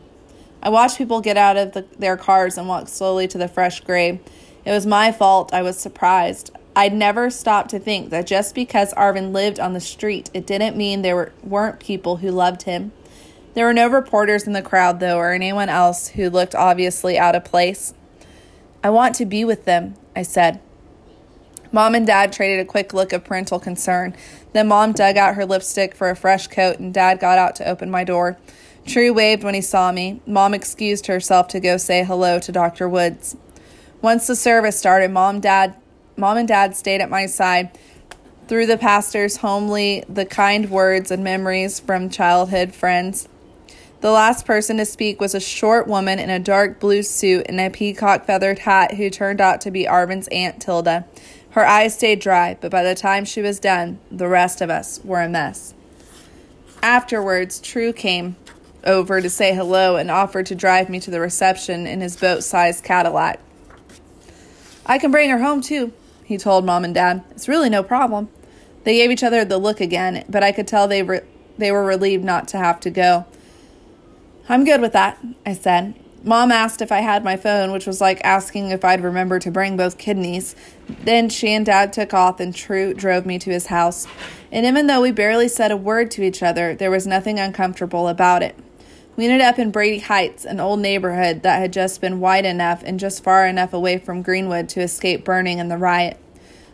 I 0.62 0.69
watched 0.69 0.97
people 0.97 1.21
get 1.21 1.38
out 1.38 1.57
of 1.57 1.73
the, 1.73 1.85
their 1.97 2.17
cars 2.17 2.57
and 2.57 2.67
walk 2.67 2.88
slowly 2.88 3.27
to 3.29 3.38
the 3.38 3.47
fresh 3.47 3.79
grave. 3.79 4.19
It 4.65 4.71
was 4.71 4.85
my 4.85 5.12
fault. 5.12 5.53
I 5.53 5.62
was 5.63 5.79
surprised. 5.79 6.51
I'd 6.75 6.93
never 6.93 7.29
stopped 7.29 7.71
to 7.71 7.79
think 7.79 8.10
that 8.10 8.27
just 8.27 8.55
because 8.55 8.93
Arvin 8.93 9.34
lived 9.34 9.60
on 9.60 9.73
the 9.73 9.79
street, 9.79 10.29
it 10.34 10.45
didn't 10.45 10.77
mean 10.77 11.01
there 11.01 11.15
were, 11.15 11.34
weren't 11.43 11.79
people 11.79 12.17
who 12.17 12.32
loved 12.32 12.63
him. 12.63 12.91
There 13.53 13.65
were 13.65 13.73
no 13.73 13.88
reporters 13.88 14.45
in 14.45 14.53
the 14.53 14.62
crowd, 14.62 14.99
though, 14.99 15.17
or 15.17 15.32
anyone 15.32 15.69
else 15.69 16.10
who 16.10 16.29
looked 16.29 16.55
obviously 16.55 17.17
out 17.17 17.36
of 17.36 17.43
place. 17.43 17.93
I 18.84 18.89
want 18.91 19.15
to 19.15 19.25
be 19.25 19.43
with 19.43 19.65
them, 19.65 19.95
I 20.15 20.21
said. 20.21 20.62
Mom 21.71 21.93
and 21.95 22.08
Dad 22.08 22.32
traded 22.32 22.60
a 22.60 22.65
quick 22.65 22.93
look 22.93 23.12
of 23.12 23.23
parental 23.23 23.60
concern. 23.60 24.15
Then 24.53 24.67
Mom 24.67 24.93
dug 24.93 25.17
out 25.17 25.36
her 25.36 25.45
lipstick 25.45 25.93
for 25.93 26.10
a 26.10 26.15
fresh 26.15 26.47
coat, 26.47 26.79
and 26.79 26.93
Dad 26.93 27.19
got 27.19 27.38
out 27.38 27.55
to 27.58 27.67
open 27.67 27.91
my 27.91 28.03
door. 28.03 28.38
True 28.86 29.13
waved 29.13 29.43
when 29.43 29.53
he 29.53 29.62
saw 29.62 29.91
me. 29.91 30.21
Mom 30.25 30.53
excused 30.53 31.08
herself 31.08 31.47
to 31.49 31.60
go 31.60 31.77
say 31.77 32.03
hello 32.03 32.39
to 32.39 32.51
Dr. 32.51 32.88
Woods. 32.88 33.36
Once 34.01 34.25
the 34.25 34.36
service 34.36 34.79
started, 34.79 35.12
Mom, 35.12 35.39
Dad, 35.41 35.75
Mom 36.19 36.38
and 36.38 36.47
Dad 36.47 36.75
stayed 36.75 37.01
at 37.01 37.10
my 37.10 37.25
side. 37.25 37.71
Through 38.47 38.65
the 38.65 38.77
pastor's 38.77 39.38
homely, 39.38 40.03
the 40.10 40.25
kind 40.25 40.69
words 40.69 41.12
and 41.12 41.23
memories 41.23 41.79
from 41.79 42.10
childhood 42.10 42.73
friends. 42.73 43.27
The 44.01 44.12
last 44.12 44.45
person 44.45 44.77
to 44.77 44.86
speak 44.86 45.19
was 45.19 45.36
a 45.36 45.39
short 45.39 45.88
woman 45.88 46.19
in 46.19 46.29
a 46.29 46.39
dark 46.39 46.79
blue 46.79 47.03
suit 47.03 47.45
and 47.49 47.60
a 47.60 47.69
peacock 47.69 48.25
feathered 48.25 48.60
hat 48.60 48.95
who 48.95 49.10
turned 49.10 49.41
out 49.41 49.62
to 49.62 49.71
be 49.71 49.86
Arvin's 49.86 50.27
Aunt 50.29 50.62
Tilda. 50.62 51.05
Her 51.51 51.65
eyes 51.65 51.95
stayed 51.95 52.19
dry, 52.19 52.58
but 52.60 52.71
by 52.71 52.84
the 52.84 52.95
time 52.95 53.25
she 53.25 53.41
was 53.41 53.60
done, 53.60 53.99
the 54.12 54.27
rest 54.27 54.62
of 54.62 54.69
us 54.69 54.99
were 55.03 55.21
a 55.21 55.29
mess. 55.29 55.73
Afterwards, 56.82 57.60
True 57.60 57.91
came 57.91 58.36
over 58.86 59.21
to 59.21 59.29
say 59.29 59.53
hello 59.53 59.97
and 59.97 60.10
offered 60.10 60.45
to 60.47 60.55
drive 60.55 60.89
me 60.89 60.99
to 61.01 61.12
the 61.12 61.19
reception 61.19 61.86
in 61.86 62.01
his 62.01 62.15
boat 62.15 62.43
sized 62.43 62.84
Cadillac. 62.84 63.39
I 64.86 64.97
can 64.97 65.12
bring 65.12 65.29
her 65.29 65.39
home 65.39 65.62
too, 65.62 65.91
he 66.29 66.37
told 66.37 66.63
mom 66.63 66.85
and 66.85 66.93
dad. 66.93 67.23
It's 67.31 67.47
really 67.47 67.71
no 67.71 67.81
problem. 67.81 68.29
They 68.83 68.97
gave 68.97 69.09
each 69.09 69.23
other 69.23 69.43
the 69.43 69.57
look 69.57 69.81
again, 69.81 70.23
but 70.29 70.43
I 70.43 70.51
could 70.51 70.67
tell 70.67 70.87
they 70.87 71.01
were, 71.01 71.23
they 71.57 71.71
were 71.71 71.83
relieved 71.83 72.23
not 72.23 72.47
to 72.49 72.57
have 72.57 72.79
to 72.81 72.91
go. 72.91 73.25
I'm 74.47 74.63
good 74.63 74.79
with 74.79 74.93
that, 74.93 75.17
I 75.43 75.53
said. 75.55 75.95
Mom 76.23 76.51
asked 76.51 76.83
if 76.83 76.91
I 76.91 76.99
had 76.99 77.23
my 77.23 77.35
phone, 77.35 77.71
which 77.71 77.87
was 77.87 77.99
like 77.99 78.21
asking 78.23 78.69
if 78.69 78.85
I'd 78.85 79.01
remember 79.01 79.39
to 79.39 79.49
bring 79.49 79.75
both 79.75 79.97
kidneys. 79.97 80.55
Then 81.03 81.29
she 81.29 81.49
and 81.49 81.65
Dad 81.65 81.91
took 81.93 82.13
off, 82.13 82.39
and 82.39 82.53
True 82.53 82.93
drove 82.93 83.25
me 83.25 83.39
to 83.39 83.49
his 83.49 83.65
house. 83.67 84.05
And 84.51 84.67
even 84.67 84.85
though 84.85 85.01
we 85.01 85.11
barely 85.11 85.47
said 85.47 85.71
a 85.71 85.77
word 85.77 86.11
to 86.11 86.23
each 86.23 86.43
other, 86.43 86.75
there 86.75 86.91
was 86.91 87.07
nothing 87.07 87.39
uncomfortable 87.39 88.07
about 88.07 88.43
it. 88.43 88.55
We 89.19 89.25
ended 89.25 89.41
up 89.41 89.60
in 89.60 89.71
Brady 89.71 89.99
Heights, 89.99 90.45
an 90.45 90.62
old 90.62 90.79
neighborhood 90.79 91.43
that 91.43 91.60
had 91.60 91.73
just 91.73 91.99
been 91.99 92.21
wide 92.21 92.45
enough 92.45 92.82
and 92.86 92.97
just 92.97 93.21
far 93.21 93.45
enough 93.45 93.73
away 93.73 93.97
from 93.97 94.21
Greenwood 94.21 94.69
to 94.69 94.79
escape 94.79 95.25
burning 95.25 95.60
in 95.60 95.67
the 95.67 95.77
riot. 95.77 96.17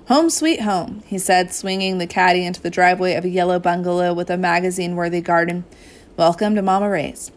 Home 0.10 0.30
sweet 0.30 0.62
home, 0.62 1.02
he 1.08 1.18
said, 1.18 1.52
swinging 1.52 1.98
the 1.98 2.06
caddy 2.06 2.46
into 2.46 2.62
the 2.62 2.70
driveway 2.70 3.16
of 3.16 3.26
a 3.26 3.30
yellow 3.30 3.58
bungalow 3.58 4.14
with 4.14 4.30
a 4.30 4.38
magazine 4.38 4.96
worthy 4.96 5.22
garden. 5.22 5.66
Welcome 6.18 6.54
to 6.54 6.62
Mama 6.62 6.88
Ray's. 6.88 7.32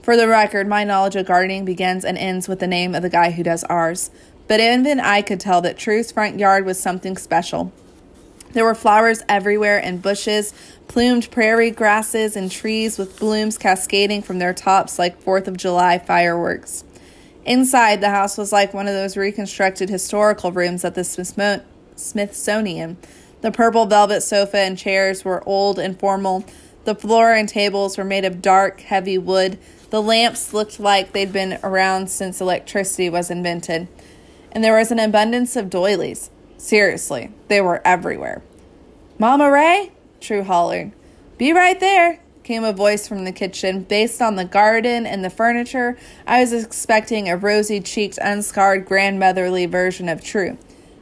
For 0.00 0.16
the 0.16 0.28
record, 0.28 0.66
my 0.66 0.82
knowledge 0.82 1.16
of 1.16 1.26
gardening 1.26 1.66
begins 1.66 2.02
and 2.02 2.16
ends 2.16 2.48
with 2.48 2.60
the 2.60 2.66
name 2.66 2.94
of 2.94 3.02
the 3.02 3.10
guy 3.10 3.32
who 3.32 3.42
does 3.42 3.64
ours. 3.64 4.10
But 4.46 4.60
even 4.60 4.98
I 4.98 5.20
could 5.20 5.40
tell 5.40 5.60
that 5.60 5.76
True's 5.76 6.10
front 6.10 6.38
yard 6.38 6.64
was 6.64 6.80
something 6.80 7.18
special. 7.18 7.70
There 8.52 8.64
were 8.64 8.74
flowers 8.74 9.22
everywhere 9.28 9.78
and 9.78 10.00
bushes, 10.00 10.54
plumed 10.88 11.30
prairie 11.30 11.70
grasses, 11.70 12.34
and 12.34 12.50
trees 12.50 12.98
with 12.98 13.18
blooms 13.18 13.58
cascading 13.58 14.22
from 14.22 14.38
their 14.38 14.54
tops 14.54 14.98
like 14.98 15.22
Fourth 15.22 15.46
of 15.46 15.56
July 15.56 15.98
fireworks. 15.98 16.84
Inside, 17.44 18.00
the 18.00 18.10
house 18.10 18.36
was 18.36 18.52
like 18.52 18.74
one 18.74 18.88
of 18.88 18.94
those 18.94 19.16
reconstructed 19.16 19.88
historical 19.88 20.50
rooms 20.50 20.84
at 20.84 20.94
the 20.94 21.04
Smithsonian. 21.96 22.96
The 23.40 23.52
purple 23.52 23.86
velvet 23.86 24.22
sofa 24.22 24.58
and 24.58 24.76
chairs 24.76 25.24
were 25.24 25.46
old 25.46 25.78
and 25.78 25.98
formal. 25.98 26.44
The 26.84 26.94
floor 26.94 27.32
and 27.32 27.48
tables 27.48 27.96
were 27.96 28.04
made 28.04 28.24
of 28.24 28.42
dark, 28.42 28.80
heavy 28.80 29.18
wood 29.18 29.58
the 29.90 30.02
lamps 30.02 30.52
looked 30.52 30.78
like 30.78 31.12
they'd 31.12 31.32
been 31.32 31.58
around 31.62 32.10
since 32.10 32.40
electricity 32.40 33.08
was 33.08 33.30
invented. 33.30 33.88
And 34.52 34.62
there 34.62 34.76
was 34.76 34.90
an 34.90 34.98
abundance 34.98 35.56
of 35.56 35.70
doilies. 35.70 36.30
Seriously, 36.58 37.30
they 37.48 37.60
were 37.60 37.80
everywhere. 37.84 38.42
Mama 39.18 39.50
Ray? 39.50 39.92
True 40.20 40.42
hollered. 40.42 40.92
Be 41.36 41.52
right 41.52 41.78
there, 41.78 42.20
came 42.42 42.64
a 42.64 42.72
voice 42.72 43.06
from 43.06 43.24
the 43.24 43.32
kitchen. 43.32 43.82
Based 43.82 44.20
on 44.20 44.36
the 44.36 44.44
garden 44.44 45.06
and 45.06 45.24
the 45.24 45.30
furniture, 45.30 45.98
I 46.26 46.40
was 46.40 46.52
expecting 46.52 47.28
a 47.28 47.36
rosy 47.36 47.80
cheeked, 47.80 48.18
unscarred, 48.20 48.86
grandmotherly 48.86 49.66
version 49.66 50.08
of 50.08 50.24
True. 50.24 50.58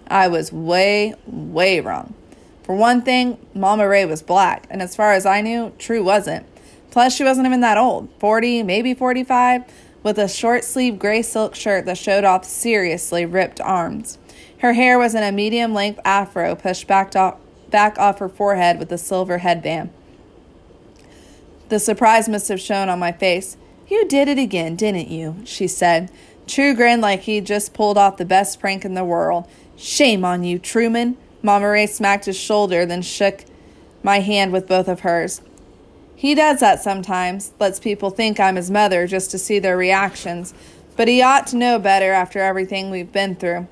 I 0.09 0.29
was 0.29 0.53
way, 0.53 1.15
way 1.27 1.81
wrong. 1.81 2.15
For 2.63 2.75
one 2.75 3.03
thing, 3.03 3.39
Mama 3.55 3.89
Ray 3.89 4.05
was 4.05 4.23
black, 4.23 4.67
and 4.69 4.83
as 4.83 4.97
far 4.97 5.13
as 5.13 5.25
I 5.25 5.41
knew, 5.41 5.73
True 5.79 6.03
wasn't. 6.03 6.47
Plus, 6.91 7.15
she 7.15 7.23
wasn't 7.23 7.47
even 7.47 7.61
that 7.61 7.79
old 7.79 8.09
40, 8.19 8.65
maybe 8.65 8.93
45, 8.93 9.63
with 10.03 10.19
a 10.19 10.29
short 10.29 10.65
sleeved 10.65 10.99
gray 10.99 11.23
silk 11.23 11.55
shirt 11.55 11.87
that 11.87 11.97
showed 11.97 12.25
off 12.25 12.45
seriously 12.45 13.25
ripped 13.25 13.61
arms. 13.61 14.19
Her 14.59 14.73
hair 14.73 14.99
was 14.99 15.15
in 15.15 15.23
a 15.23 15.31
medium 15.31 15.75
length 15.75 16.01
afro 16.05 16.57
pushed 16.57 16.87
back 16.87 17.15
off, 17.15 17.39
back 17.71 17.99
off 17.99 18.19
her 18.19 18.29
forehead 18.29 18.79
with 18.79 18.93
a 18.93 18.99
silver 18.99 19.39
headband. 19.39 19.91
The 21.69 21.81
surprise 21.81 22.29
must 22.29 22.49
have 22.49 22.61
shown 22.61 22.89
on 22.89 22.99
my 22.99 23.13
face. 23.13 23.57
You 23.89 24.07
did 24.07 24.29
it 24.29 24.39
again, 24.39 24.77
didn't 24.77 25.09
you? 25.09 25.37
she 25.45 25.67
said. 25.67 26.11
True 26.47 26.75
grinned 26.75 27.03
like 27.03 27.23
he'd 27.23 27.47
just 27.47 27.75
pulled 27.75 27.99
off 27.99 28.19
the 28.19 28.25
best 28.25 28.61
prank 28.61 28.85
in 28.85 28.95
the 28.95 29.05
world. 29.05 29.49
Shame 29.77 30.25
on 30.25 30.45
you, 30.45 30.59
Truman. 30.59 31.17
Mama 31.43 31.69
Ray 31.69 31.87
smacked 31.87 32.27
his 32.27 32.39
shoulder, 32.39 32.87
then 32.87 33.03
shook 33.03 33.45
my 34.03 34.21
hand 34.21 34.53
with 34.53 34.69
both 34.69 34.89
of 34.89 35.01
hers. 35.01 35.41
He 36.15 36.35
does 36.35 36.61
that 36.61 36.83
sometimes, 36.83 37.53
lets 37.59 37.79
people 37.79 38.11
think 38.11 38.41
I'm 38.41 38.57
his 38.57 38.71
mother 38.71 39.07
just 39.07 39.31
to 39.33 39.39
see 39.39 39.59
their 39.59 39.77
reactions, 39.77 40.55
but 40.97 41.09
he 41.09 41.21
ought 41.21 41.47
to 41.49 41.57
know 41.57 41.79
better 41.79 42.13
after 42.13 42.41
everything 42.41 42.91
we've 42.91 43.13
been 43.13 43.37
through. 43.37 43.69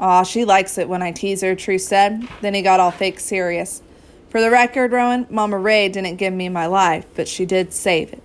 Aw, 0.00 0.22
she 0.22 0.44
likes 0.44 0.78
it 0.78 0.88
when 0.88 1.02
I 1.02 1.12
tease 1.12 1.40
her, 1.42 1.54
True 1.54 1.78
said. 1.78 2.28
Then 2.40 2.54
he 2.54 2.62
got 2.62 2.80
all 2.80 2.90
fake 2.90 3.18
serious. 3.18 3.82
For 4.30 4.40
the 4.40 4.50
record, 4.50 4.92
Rowan, 4.92 5.26
Mama 5.30 5.58
Ray 5.58 5.88
didn't 5.88 6.16
give 6.16 6.32
me 6.32 6.48
my 6.48 6.66
life, 6.66 7.06
but 7.16 7.26
she 7.28 7.46
did 7.46 7.72
save 7.72 8.12
it. 8.12 8.22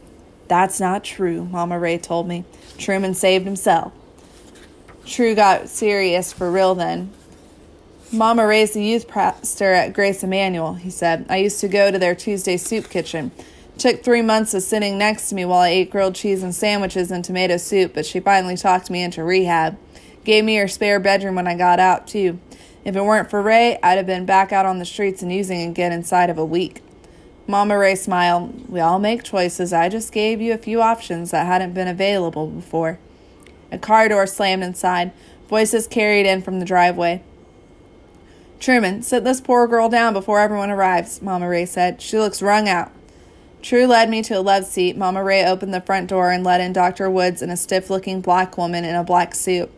That's 0.48 0.80
not 0.80 1.04
true, 1.04 1.46
Mama 1.46 1.80
Ray 1.80 1.98
told 1.98 2.28
me. 2.28 2.44
Truman 2.78 3.14
saved 3.14 3.46
himself. 3.46 3.94
True 5.06 5.34
got 5.34 5.70
serious 5.70 6.32
for 6.32 6.52
real 6.52 6.76
then. 6.76 7.12
Mama 8.12 8.46
raised 8.46 8.76
the 8.76 8.84
youth 8.84 9.08
pastor 9.08 9.74
at 9.74 9.94
Grace 9.94 10.24
Emanuel, 10.24 10.76
he 10.76 10.92
said. 10.92 11.26
I 11.30 11.38
used 11.38 11.60
to 11.62 11.68
go 11.68 11.90
to 11.90 11.98
their 11.98 12.14
Tuesday 12.14 12.58
soup 12.58 12.90
kitchen. 12.90 13.32
Took 13.80 14.04
three 14.04 14.22
months 14.22 14.54
of 14.54 14.62
sitting 14.62 15.00
next 15.00 15.30
to 15.30 15.36
me 15.36 15.46
while 15.46 15.62
I 15.62 15.70
ate 15.70 15.90
grilled 15.90 16.14
cheese 16.14 16.44
and 16.44 16.54
sandwiches 16.54 17.10
and 17.10 17.26
tomato 17.26 17.58
soup, 17.58 17.94
but 17.96 18.06
she 18.06 18.20
finally 18.20 18.56
talked 18.56 18.92
me 18.92 19.02
into 19.02 19.24
rehab. 19.24 19.78
Gave 20.24 20.46
me 20.46 20.56
her 20.56 20.68
spare 20.68 21.00
bedroom 21.00 21.36
when 21.36 21.48
I 21.48 21.56
got 21.56 21.80
out, 21.80 22.08
too. 22.08 22.40
If 22.86 22.96
it 22.96 23.04
weren't 23.04 23.30
for 23.30 23.42
Ray, 23.42 23.80
I'd 23.82 23.98
have 23.98 24.06
been 24.06 24.26
back 24.26 24.52
out 24.52 24.66
on 24.66 24.80
the 24.80 24.86
streets 24.86 25.22
and 25.22 25.32
using 25.32 25.70
again 25.70 25.92
inside 25.92 26.30
of 26.30 26.38
a 26.38 26.46
week. 26.46 26.82
Mama 27.48 27.78
Ray 27.78 27.96
smiled. 27.96 28.70
We 28.70 28.80
all 28.80 29.00
make 29.00 29.24
choices. 29.24 29.74
I 29.74 29.90
just 29.90 30.14
gave 30.14 30.42
you 30.42 30.54
a 30.54 30.58
few 30.58 30.82
options 30.82 31.32
that 31.32 31.46
hadn't 31.46 31.74
been 31.74 31.88
available 31.88 32.48
before. 32.48 33.00
A 33.72 33.78
car 33.78 34.08
door 34.08 34.28
slammed 34.28 34.64
inside. 34.64 35.12
Voices 35.50 35.88
carried 35.88 36.26
in 36.26 36.42
from 36.42 36.60
the 36.60 36.66
driveway. 36.66 37.22
Truman, 38.60 39.02
sit 39.02 39.26
this 39.26 39.42
poor 39.42 39.68
girl 39.68 39.90
down 39.90 40.14
before 40.14 40.40
everyone 40.40 40.70
arrives, 40.70 41.22
Mama 41.22 41.50
Ray 41.50 41.66
said. 41.66 42.02
She 42.02 42.18
looks 42.18 42.42
wrung 42.42 42.70
out. 42.70 42.92
True 43.62 43.86
led 43.88 44.10
me 44.10 44.22
to 44.24 44.38
a 44.38 44.42
love 44.42 44.66
seat. 44.66 44.96
Mama 44.96 45.22
Ray 45.24 45.46
opened 45.46 45.74
the 45.74 45.82
front 45.82 46.10
door 46.10 46.32
and 46.32 46.44
let 46.44 46.62
in 46.62 46.72
Dr. 46.72 47.10
Woods 47.10 47.42
and 47.42 47.52
a 47.52 47.58
stiff 47.58 47.90
looking 47.90 48.22
black 48.22 48.58
woman 48.58 48.86
in 48.86 48.96
a 48.96 49.04
black 49.04 49.36
suit. 49.36 49.70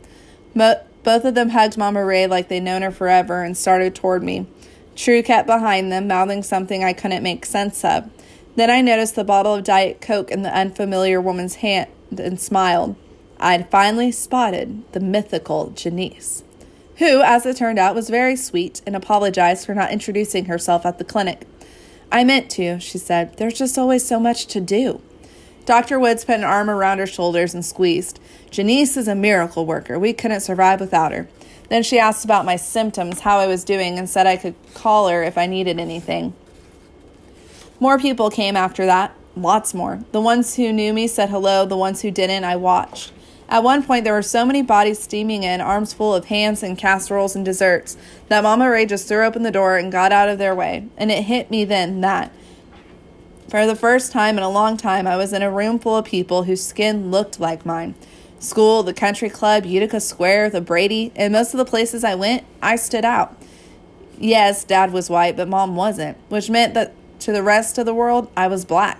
Mo- 0.55 0.81
both 1.03 1.23
of 1.25 1.35
them 1.35 1.49
hugged 1.49 1.77
Mama 1.77 2.03
Ray 2.03 2.25
like 2.25 2.47
they'd 2.47 2.61
known 2.61 2.81
her 2.81 2.91
forever 2.91 3.43
and 3.43 3.55
started 3.55 3.93
toward 3.93 4.23
me. 4.23 4.47
True 4.95 5.21
kept 5.21 5.45
behind 5.45 5.91
them, 5.91 6.07
mouthing 6.07 6.41
something 6.41 6.83
I 6.83 6.93
couldn't 6.93 7.21
make 7.21 7.45
sense 7.45 7.85
of. 7.85 8.09
Then 8.55 8.71
I 8.71 8.81
noticed 8.81 9.15
the 9.15 9.23
bottle 9.23 9.53
of 9.53 9.63
Diet 9.63 10.01
Coke 10.01 10.31
in 10.31 10.41
the 10.41 10.57
unfamiliar 10.57 11.21
woman's 11.21 11.55
hand 11.55 11.89
and 12.17 12.39
smiled. 12.39 12.95
I'd 13.39 13.69
finally 13.69 14.11
spotted 14.11 14.91
the 14.93 15.01
mythical 15.01 15.71
Janice 15.71 16.45
who, 16.97 17.21
as 17.21 17.45
it 17.45 17.57
turned 17.57 17.79
out, 17.79 17.95
was 17.95 18.09
very 18.09 18.35
sweet 18.35 18.81
and 18.85 18.95
apologized 18.95 19.65
for 19.65 19.75
not 19.75 19.91
introducing 19.91 20.45
herself 20.45 20.85
at 20.85 20.97
the 20.97 21.03
clinic. 21.03 21.45
I 22.11 22.23
meant 22.23 22.49
to, 22.51 22.79
she 22.79 22.97
said. 22.97 23.37
There's 23.37 23.57
just 23.57 23.77
always 23.77 24.05
so 24.05 24.19
much 24.19 24.47
to 24.47 24.61
do. 24.61 25.01
Dr. 25.65 25.99
Woods 25.99 26.23
put 26.23 26.35
an 26.35 26.43
arm 26.43 26.69
around 26.69 26.99
her 26.99 27.07
shoulders 27.07 27.53
and 27.53 27.65
squeezed. 27.65 28.19
Janice 28.51 28.97
is 28.97 29.07
a 29.07 29.15
miracle 29.15 29.65
worker. 29.65 29.97
We 29.97 30.13
couldn't 30.13 30.41
survive 30.41 30.79
without 30.79 31.11
her. 31.11 31.27
Then 31.69 31.81
she 31.81 31.97
asked 31.97 32.23
about 32.23 32.45
my 32.45 32.55
symptoms, 32.55 33.21
how 33.21 33.39
I 33.39 33.47
was 33.47 33.63
doing, 33.63 33.97
and 33.97 34.07
said 34.07 34.27
I 34.27 34.37
could 34.37 34.55
call 34.75 35.07
her 35.09 35.23
if 35.23 35.37
I 35.37 35.47
needed 35.47 35.79
anything. 35.79 36.33
More 37.79 37.97
people 37.97 38.29
came 38.29 38.55
after 38.55 38.85
that, 38.85 39.15
lots 39.35 39.73
more. 39.73 40.01
The 40.11 40.21
ones 40.21 40.55
who 40.55 40.71
knew 40.71 40.93
me 40.93 41.07
said 41.07 41.29
hello, 41.29 41.65
the 41.65 41.75
ones 41.75 42.01
who 42.01 42.11
didn't, 42.11 42.43
I 42.43 42.55
watched. 42.55 43.11
At 43.49 43.63
one 43.63 43.83
point, 43.83 44.03
there 44.03 44.13
were 44.13 44.21
so 44.21 44.45
many 44.45 44.61
bodies 44.61 44.99
steaming 44.99 45.43
in, 45.43 45.61
arms 45.61 45.93
full 45.93 46.15
of 46.15 46.25
hams 46.25 46.63
and 46.63 46.77
casseroles 46.77 47.35
and 47.35 47.43
desserts, 47.43 47.97
that 48.27 48.43
Mama 48.43 48.69
Ray 48.69 48.85
just 48.85 49.07
threw 49.07 49.25
open 49.25 49.43
the 49.43 49.51
door 49.51 49.77
and 49.77 49.91
got 49.91 50.11
out 50.11 50.29
of 50.29 50.37
their 50.37 50.55
way. 50.55 50.87
And 50.97 51.11
it 51.11 51.23
hit 51.25 51.51
me 51.51 51.65
then 51.65 52.01
that, 52.01 52.31
for 53.47 53.65
the 53.65 53.75
first 53.75 54.11
time 54.11 54.37
in 54.37 54.43
a 54.43 54.49
long 54.49 54.77
time, 54.77 55.07
I 55.07 55.17
was 55.17 55.33
in 55.33 55.41
a 55.41 55.51
room 55.51 55.79
full 55.79 55.97
of 55.97 56.05
people 56.05 56.43
whose 56.43 56.65
skin 56.65 57.11
looked 57.11 57.39
like 57.39 57.65
mine 57.65 57.95
school, 58.39 58.83
the 58.83 58.93
country 58.93 59.29
club, 59.29 59.65
Utica 59.65 59.99
Square, 59.99 60.51
the 60.51 60.61
Brady, 60.61 61.11
and 61.15 61.33
most 61.33 61.53
of 61.53 61.57
the 61.57 61.65
places 61.65 62.03
I 62.03 62.15
went, 62.15 62.43
I 62.61 62.75
stood 62.75 63.05
out. 63.05 63.35
Yes, 64.17 64.63
dad 64.63 64.91
was 64.91 65.09
white, 65.09 65.35
but 65.35 65.47
mom 65.47 65.75
wasn't, 65.75 66.17
which 66.29 66.49
meant 66.49 66.73
that 66.75 66.93
to 67.21 67.31
the 67.31 67.43
rest 67.43 67.77
of 67.77 67.85
the 67.85 67.93
world, 67.93 68.31
I 68.37 68.47
was 68.47 68.65
black. 68.65 68.99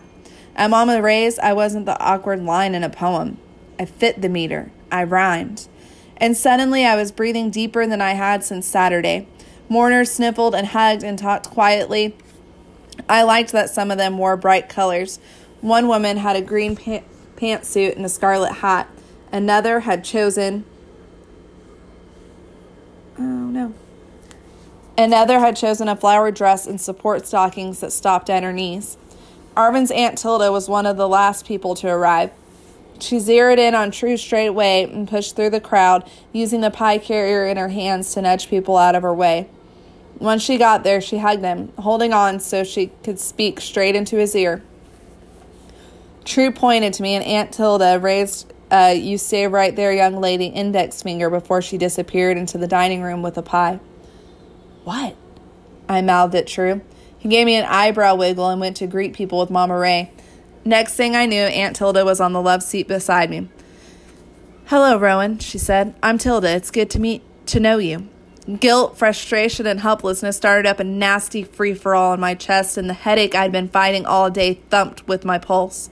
At 0.55 0.69
Mama 0.69 1.01
Ray's, 1.01 1.37
I 1.39 1.53
wasn't 1.53 1.85
the 1.85 1.99
awkward 1.99 2.41
line 2.43 2.75
in 2.75 2.83
a 2.83 2.89
poem. 2.89 3.37
I 3.79 3.85
fit 3.85 4.21
the 4.21 4.29
meter. 4.29 4.71
I 4.91 5.03
rhymed. 5.03 5.67
And 6.17 6.35
suddenly 6.35 6.85
I 6.85 6.95
was 6.95 7.11
breathing 7.11 7.49
deeper 7.49 7.85
than 7.85 8.01
I 8.01 8.13
had 8.13 8.43
since 8.43 8.65
Saturday. 8.65 9.27
Mourners 9.67 10.11
sniffled 10.11 10.55
and 10.55 10.67
hugged 10.67 11.03
and 11.03 11.19
talked 11.19 11.49
quietly. 11.49 12.15
I 13.07 13.23
liked 13.23 13.51
that 13.51 13.69
some 13.69 13.91
of 13.91 13.97
them 13.97 14.17
wore 14.17 14.37
bright 14.37 14.69
colors. 14.69 15.19
One 15.61 15.87
woman 15.87 16.17
had 16.17 16.35
a 16.35 16.41
green 16.41 16.75
pa- 16.75 17.03
pantsuit 17.35 17.95
and 17.95 18.05
a 18.05 18.09
scarlet 18.09 18.53
hat. 18.53 18.89
Another 19.31 19.81
had 19.81 20.03
chosen. 20.03 20.65
Oh 23.17 23.21
no. 23.21 23.73
Another 24.97 25.39
had 25.39 25.55
chosen 25.55 25.87
a 25.87 25.95
flowered 25.95 26.35
dress 26.35 26.67
and 26.67 26.79
support 26.79 27.27
stockings 27.27 27.79
that 27.81 27.91
stopped 27.91 28.29
at 28.29 28.43
her 28.43 28.53
knees. 28.53 28.97
Arvin's 29.55 29.91
Aunt 29.91 30.17
Tilda 30.17 30.51
was 30.51 30.69
one 30.69 30.85
of 30.85 30.97
the 30.97 31.07
last 31.07 31.45
people 31.45 31.75
to 31.75 31.87
arrive. 31.87 32.31
She 32.99 33.19
zeroed 33.19 33.59
in 33.59 33.75
on 33.75 33.91
True 33.91 34.17
straightway 34.17 34.83
and 34.83 35.07
pushed 35.07 35.35
through 35.35 35.49
the 35.49 35.59
crowd, 35.59 36.09
using 36.31 36.61
the 36.61 36.71
pie 36.71 36.97
carrier 36.97 37.45
in 37.45 37.57
her 37.57 37.69
hands 37.69 38.13
to 38.13 38.21
nudge 38.21 38.49
people 38.49 38.77
out 38.77 38.95
of 38.95 39.03
her 39.03 39.13
way. 39.13 39.49
When 40.17 40.39
she 40.39 40.57
got 40.57 40.83
there, 40.83 41.01
she 41.01 41.17
hugged 41.17 41.43
him, 41.43 41.73
holding 41.77 42.13
on 42.13 42.39
so 42.39 42.63
she 42.63 42.87
could 43.03 43.19
speak 43.19 43.59
straight 43.59 43.95
into 43.95 44.17
his 44.17 44.35
ear. 44.35 44.63
True 46.23 46.51
pointed 46.51 46.93
to 46.93 47.03
me, 47.03 47.15
and 47.15 47.23
Aunt 47.23 47.51
Tilda 47.51 47.99
raised 47.99 48.51
uh, 48.71 48.93
you 48.95 49.17
stay 49.17 49.45
right 49.47 49.75
there, 49.75 49.93
young 49.93 50.19
lady, 50.19 50.47
index 50.47 51.03
finger 51.03 51.29
before 51.29 51.61
she 51.61 51.77
disappeared 51.77 52.37
into 52.37 52.57
the 52.57 52.67
dining 52.67 53.01
room 53.01 53.21
with 53.21 53.37
a 53.37 53.41
pie. 53.41 53.79
What? 54.83 55.15
I 55.87 56.01
mouthed 56.01 56.33
at 56.35 56.47
True. 56.47 56.81
He 57.17 57.29
gave 57.29 57.45
me 57.45 57.55
an 57.55 57.65
eyebrow 57.65 58.15
wiggle 58.15 58.49
and 58.49 58.59
went 58.59 58.77
to 58.77 58.87
greet 58.87 59.13
people 59.13 59.39
with 59.39 59.49
Mama 59.49 59.77
Ray. 59.77 60.11
Next 60.63 60.95
thing 60.95 61.15
I 61.15 61.25
knew, 61.25 61.41
Aunt 61.41 61.75
Tilda 61.75 62.03
was 62.03 62.19
on 62.19 62.33
the 62.33 62.41
love 62.41 62.63
seat 62.63 62.87
beside 62.87 63.29
me. 63.29 63.49
Hello, 64.65 64.97
Rowan, 64.97 65.37
she 65.37 65.59
said. 65.59 65.93
I'm 66.01 66.17
Tilda. 66.17 66.49
It's 66.55 66.71
good 66.71 66.89
to 66.91 66.99
meet 66.99 67.21
to 67.47 67.59
know 67.59 67.77
you. 67.77 68.09
Guilt, 68.59 68.95
frustration, 68.95 69.65
and 69.65 69.79
helplessness 69.79 70.37
started 70.37 70.67
up 70.67 70.79
a 70.79 70.83
nasty 70.83 71.43
free 71.43 71.73
for 71.73 71.95
all 71.95 72.13
in 72.13 72.19
my 72.19 72.35
chest, 72.35 72.77
and 72.77 72.87
the 72.87 72.93
headache 72.93 73.33
I'd 73.33 73.51
been 73.51 73.69
fighting 73.69 74.05
all 74.05 74.29
day 74.29 74.59
thumped 74.69 75.07
with 75.07 75.25
my 75.25 75.39
pulse. 75.39 75.89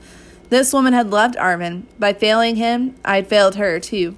This 0.49 0.71
woman 0.71 0.93
had 0.93 1.09
loved 1.09 1.35
Arvin. 1.35 1.85
By 1.97 2.13
failing 2.13 2.57
him, 2.57 2.93
I'd 3.03 3.27
failed 3.27 3.55
her 3.55 3.79
too. 3.79 4.15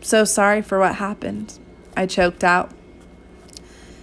So 0.00 0.24
sorry 0.24 0.62
for 0.62 0.78
what 0.78 0.94
happened. 0.94 1.58
I 1.94 2.06
choked 2.06 2.42
out. 2.42 2.70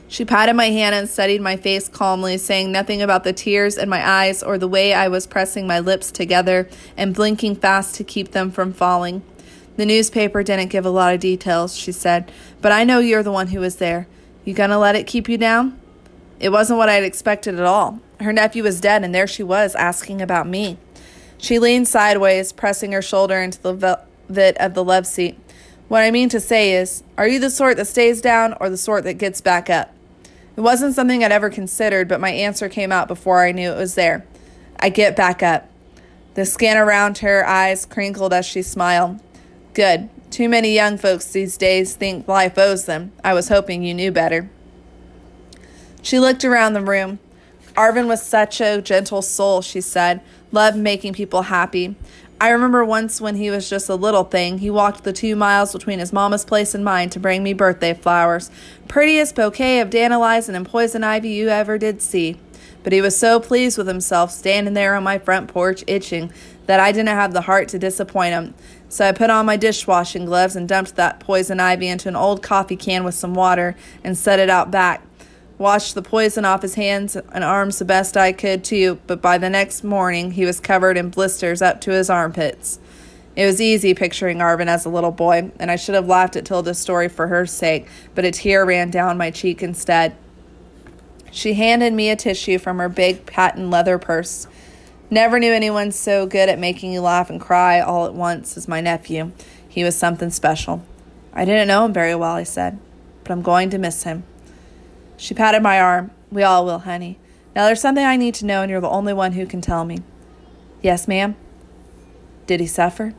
She 0.07 0.23
patted 0.23 0.53
my 0.53 0.67
hand 0.67 0.93
and 0.93 1.09
studied 1.09 1.41
my 1.41 1.57
face 1.57 1.89
calmly, 1.89 2.37
saying 2.37 2.71
nothing 2.71 3.01
about 3.01 3.23
the 3.23 3.33
tears 3.33 3.79
in 3.79 3.89
my 3.89 4.07
eyes 4.07 4.43
or 4.43 4.59
the 4.59 4.67
way 4.67 4.93
I 4.93 5.07
was 5.07 5.25
pressing 5.25 5.65
my 5.65 5.79
lips 5.79 6.11
together 6.11 6.69
and 6.95 7.15
blinking 7.15 7.55
fast 7.55 7.95
to 7.95 8.03
keep 8.03 8.33
them 8.33 8.51
from 8.51 8.71
falling. 8.71 9.23
The 9.75 9.85
newspaper 9.85 10.43
didn't 10.43 10.69
give 10.69 10.85
a 10.85 10.91
lot 10.91 11.13
of 11.13 11.19
details, 11.19 11.75
she 11.75 11.91
said, 11.91 12.31
but 12.61 12.71
I 12.71 12.83
know 12.83 12.99
you're 12.99 13.23
the 13.23 13.31
one 13.31 13.47
who 13.47 13.59
was 13.59 13.77
there. 13.77 14.07
You 14.45 14.53
gonna 14.53 14.77
let 14.77 14.95
it 14.95 15.07
keep 15.07 15.27
you 15.27 15.37
down? 15.37 15.79
It 16.39 16.49
wasn't 16.49 16.77
what 16.77 16.89
I'd 16.89 17.03
expected 17.03 17.55
at 17.55 17.65
all. 17.65 17.99
Her 18.19 18.33
nephew 18.33 18.63
was 18.63 18.81
dead, 18.81 19.03
and 19.03 19.15
there 19.15 19.27
she 19.27 19.43
was 19.43 19.75
asking 19.75 20.21
about 20.21 20.47
me. 20.47 20.77
She 21.37 21.59
leaned 21.59 21.87
sideways, 21.87 22.51
pressing 22.51 22.91
her 22.91 23.01
shoulder 23.01 23.39
into 23.41 23.61
the 23.61 23.73
velvet 23.73 24.57
of 24.57 24.73
the 24.73 24.83
love 24.83 25.07
seat. 25.07 25.39
What 25.87 26.03
I 26.03 26.11
mean 26.11 26.29
to 26.29 26.39
say 26.39 26.73
is, 26.73 27.03
are 27.17 27.27
you 27.27 27.39
the 27.39 27.49
sort 27.49 27.77
that 27.77 27.85
stays 27.85 28.21
down 28.21 28.55
or 28.59 28.69
the 28.69 28.77
sort 28.77 29.03
that 29.05 29.13
gets 29.15 29.41
back 29.41 29.69
up? 29.69 29.93
It 30.55 30.61
wasn't 30.61 30.95
something 30.95 31.23
I'd 31.23 31.31
ever 31.31 31.49
considered, 31.49 32.07
but 32.07 32.21
my 32.21 32.29
answer 32.29 32.69
came 32.69 32.91
out 32.91 33.07
before 33.07 33.43
I 33.43 33.51
knew 33.51 33.71
it 33.71 33.77
was 33.77 33.95
there. 33.95 34.25
I 34.79 34.89
get 34.89 35.15
back 35.15 35.41
up. 35.41 35.69
The 36.35 36.45
skin 36.45 36.77
around 36.77 37.19
her 37.19 37.45
eyes 37.45 37.85
crinkled 37.85 38.33
as 38.33 38.45
she 38.45 38.61
smiled. 38.61 39.19
Good. 39.73 40.09
Too 40.29 40.49
many 40.49 40.73
young 40.73 40.99
folks 40.99 41.31
these 41.31 41.57
days 41.57 41.95
think 41.95 42.27
life 42.27 42.59
owes 42.59 42.85
them. 42.85 43.11
I 43.23 43.33
was 43.33 43.49
hoping 43.49 43.81
you 43.81 43.95
knew 43.95 44.11
better. 44.11 44.49
She 46.03 46.19
looked 46.19 46.45
around 46.45 46.73
the 46.73 46.81
room. 46.81 47.17
Arvin 47.75 48.07
was 48.07 48.21
such 48.21 48.61
a 48.61 48.83
gentle 48.83 49.23
soul, 49.23 49.63
she 49.63 49.81
said, 49.81 50.21
loved 50.51 50.77
making 50.77 51.13
people 51.13 51.43
happy. 51.43 51.95
I 52.39 52.49
remember 52.49 52.85
once 52.85 53.19
when 53.19 53.35
he 53.35 53.49
was 53.49 53.67
just 53.67 53.89
a 53.89 53.95
little 53.95 54.25
thing, 54.25 54.59
he 54.59 54.69
walked 54.69 55.05
the 55.05 55.13
two 55.13 55.35
miles 55.35 55.73
between 55.73 55.97
his 55.97 56.13
mama's 56.13 56.45
place 56.45 56.75
and 56.75 56.85
mine 56.85 57.09
to 57.11 57.19
bring 57.19 57.41
me 57.41 57.53
birthday 57.53 57.95
flowers. 57.95 58.51
Prettiest 58.87 59.35
bouquet 59.35 59.79
of 59.79 59.89
dandelion 59.89 60.53
and 60.53 60.67
poison 60.67 61.03
ivy 61.03 61.29
you 61.29 61.49
ever 61.49 61.79
did 61.79 62.01
see. 62.01 62.37
But 62.83 62.93
he 62.93 63.01
was 63.01 63.17
so 63.17 63.39
pleased 63.39 63.77
with 63.77 63.87
himself 63.87 64.29
standing 64.29 64.73
there 64.73 64.93
on 64.93 65.03
my 65.03 65.17
front 65.17 65.47
porch 65.47 65.83
itching 65.87 66.31
that 66.65 66.79
I 66.79 66.91
didn't 66.91 67.07
have 67.07 67.33
the 67.33 67.41
heart 67.41 67.69
to 67.69 67.79
disappoint 67.79 68.33
him. 68.33 68.53
So 68.93 69.07
I 69.07 69.11
put 69.11 69.31
on 69.31 69.47
my 69.47 69.57
dishwashing 69.57 70.25
gloves 70.25 70.55
and 70.55 70.69
dumped 70.69 70.95
that 70.97 71.19
poison 71.19 71.59
ivy 71.59 71.87
into 71.87 72.09
an 72.09 72.15
old 72.15 72.43
coffee 72.43 72.75
can 72.75 73.03
with 73.03 73.15
some 73.15 73.33
water 73.33 73.75
and 74.03 74.15
set 74.15 74.37
it 74.37 74.51
out 74.51 74.69
back 74.69 75.01
washed 75.57 75.95
the 75.95 76.01
poison 76.01 76.45
off 76.45 76.61
his 76.61 76.75
hands 76.75 77.15
and 77.15 77.43
arms 77.43 77.79
the 77.79 77.85
best 77.85 78.17
I 78.17 78.33
could, 78.33 78.63
too, 78.63 78.99
but 79.07 79.21
by 79.21 79.37
the 79.37 79.49
next 79.49 79.83
morning 79.83 80.31
he 80.31 80.45
was 80.45 80.59
covered 80.59 80.97
in 80.97 81.09
blisters 81.09 81.61
up 81.61 81.79
to 81.81 81.91
his 81.91 82.09
armpits. 82.09 82.79
It 83.35 83.45
was 83.45 83.61
easy 83.61 83.93
picturing 83.93 84.39
Arvin 84.39 84.67
as 84.67 84.85
a 84.85 84.89
little 84.89 85.11
boy, 85.11 85.51
and 85.59 85.71
I 85.71 85.75
should 85.75 85.95
have 85.95 86.05
laughed 86.05 86.35
at 86.35 86.45
Tilda's 86.45 86.77
story 86.77 87.07
for 87.07 87.27
her 87.27 87.45
sake, 87.45 87.87
but 88.13 88.25
a 88.25 88.31
tear 88.31 88.65
ran 88.65 88.91
down 88.91 89.17
my 89.17 89.31
cheek 89.31 89.63
instead. 89.63 90.15
She 91.31 91.53
handed 91.53 91.93
me 91.93 92.11
a 92.11 92.15
tissue 92.15 92.59
from 92.59 92.77
her 92.77 92.89
big 92.89 93.25
patent 93.25 93.71
leather 93.71 93.97
purse. 93.97 94.47
Never 95.13 95.37
knew 95.37 95.53
anyone 95.53 95.91
so 95.91 96.25
good 96.25 96.49
at 96.49 96.57
making 96.57 96.91
you 96.91 96.99
laugh 96.99 97.29
and 97.29 97.39
cry 97.39 97.79
all 97.79 98.07
at 98.07 98.15
once 98.15 98.57
as 98.57 98.67
my 98.67 98.81
nephew. 98.81 99.31
He 99.69 99.83
was 99.83 99.95
something 99.95 100.31
special. 100.31 100.83
I 101.31 101.45
didn't 101.45 101.67
know 101.67 101.85
him 101.85 101.93
very 101.93 102.15
well, 102.15 102.33
I 102.33 102.41
said, 102.41 102.79
but 103.23 103.31
I'm 103.31 103.43
going 103.43 103.69
to 103.69 103.77
miss 103.77 104.05
him. 104.05 104.23
She 105.15 105.35
patted 105.35 105.61
my 105.61 105.79
arm. 105.79 106.09
We 106.31 106.41
all 106.41 106.65
will, 106.65 106.79
honey. 106.79 107.19
Now 107.55 107.67
there's 107.67 107.79
something 107.79 108.03
I 108.03 108.17
need 108.17 108.33
to 108.33 108.47
know, 108.47 108.63
and 108.63 108.71
you're 108.71 108.81
the 108.81 108.89
only 108.89 109.13
one 109.13 109.33
who 109.33 109.45
can 109.45 109.61
tell 109.61 109.85
me. 109.85 109.99
Yes, 110.81 111.07
ma'am. 111.07 111.35
Did 112.47 112.59
he 112.59 112.65
suffer? 112.65 113.13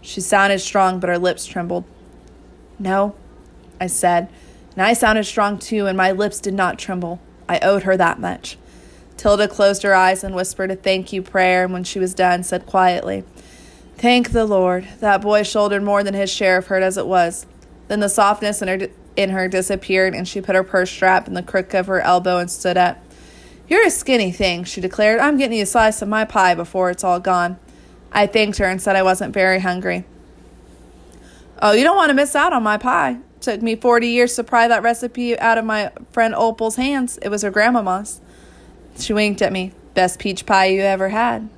She 0.00 0.20
sounded 0.20 0.60
strong, 0.60 1.00
but 1.00 1.10
her 1.10 1.18
lips 1.18 1.44
trembled. 1.44 1.86
No, 2.78 3.16
I 3.80 3.88
said, 3.88 4.28
and 4.76 4.82
I 4.84 4.92
sounded 4.92 5.24
strong 5.24 5.58
too, 5.58 5.86
and 5.86 5.96
my 5.96 6.12
lips 6.12 6.38
did 6.38 6.54
not 6.54 6.78
tremble. 6.78 7.20
I 7.48 7.58
owed 7.58 7.82
her 7.82 7.96
that 7.96 8.20
much. 8.20 8.56
Tilda 9.20 9.48
closed 9.48 9.82
her 9.82 9.94
eyes 9.94 10.24
and 10.24 10.34
whispered 10.34 10.70
a 10.70 10.76
thank 10.76 11.12
you 11.12 11.20
prayer, 11.20 11.64
and 11.64 11.74
when 11.74 11.84
she 11.84 11.98
was 11.98 12.14
done, 12.14 12.42
said 12.42 12.64
quietly, 12.64 13.22
Thank 13.98 14.30
the 14.30 14.46
Lord. 14.46 14.88
That 15.00 15.20
boy 15.20 15.42
shouldered 15.42 15.82
more 15.82 16.02
than 16.02 16.14
his 16.14 16.30
share 16.30 16.56
of 16.56 16.68
hurt 16.68 16.82
as 16.82 16.96
it 16.96 17.06
was. 17.06 17.44
Then 17.88 18.00
the 18.00 18.08
softness 18.08 18.62
in 18.62 18.68
her 18.68 18.88
in 19.16 19.28
her 19.28 19.46
disappeared, 19.46 20.14
and 20.14 20.26
she 20.26 20.40
put 20.40 20.54
her 20.54 20.64
purse 20.64 20.90
strap 20.90 21.28
in 21.28 21.34
the 21.34 21.42
crook 21.42 21.74
of 21.74 21.86
her 21.88 22.00
elbow 22.00 22.38
and 22.38 22.50
stood 22.50 22.78
up. 22.78 22.96
You're 23.68 23.86
a 23.86 23.90
skinny 23.90 24.32
thing, 24.32 24.64
she 24.64 24.80
declared. 24.80 25.20
I'm 25.20 25.36
getting 25.36 25.58
you 25.58 25.64
a 25.64 25.66
slice 25.66 26.00
of 26.00 26.08
my 26.08 26.24
pie 26.24 26.54
before 26.54 26.88
it's 26.88 27.04
all 27.04 27.20
gone. 27.20 27.58
I 28.10 28.26
thanked 28.26 28.56
her 28.56 28.64
and 28.64 28.80
said 28.80 28.96
I 28.96 29.02
wasn't 29.02 29.34
very 29.34 29.60
hungry. 29.60 30.06
Oh, 31.60 31.72
you 31.72 31.84
don't 31.84 31.96
want 31.96 32.08
to 32.08 32.14
miss 32.14 32.34
out 32.34 32.54
on 32.54 32.62
my 32.62 32.78
pie. 32.78 33.18
Took 33.42 33.60
me 33.60 33.76
40 33.76 34.08
years 34.08 34.34
to 34.36 34.44
pry 34.44 34.66
that 34.66 34.82
recipe 34.82 35.38
out 35.38 35.58
of 35.58 35.66
my 35.66 35.92
friend 36.10 36.34
Opal's 36.34 36.76
hands. 36.76 37.18
It 37.20 37.28
was 37.28 37.42
her 37.42 37.50
grandmama's. 37.50 38.22
She 39.00 39.12
winked 39.12 39.42
at 39.42 39.52
me. 39.52 39.72
Best 39.94 40.18
peach 40.18 40.46
pie 40.46 40.66
you 40.66 40.82
ever 40.82 41.08
had. 41.08 41.48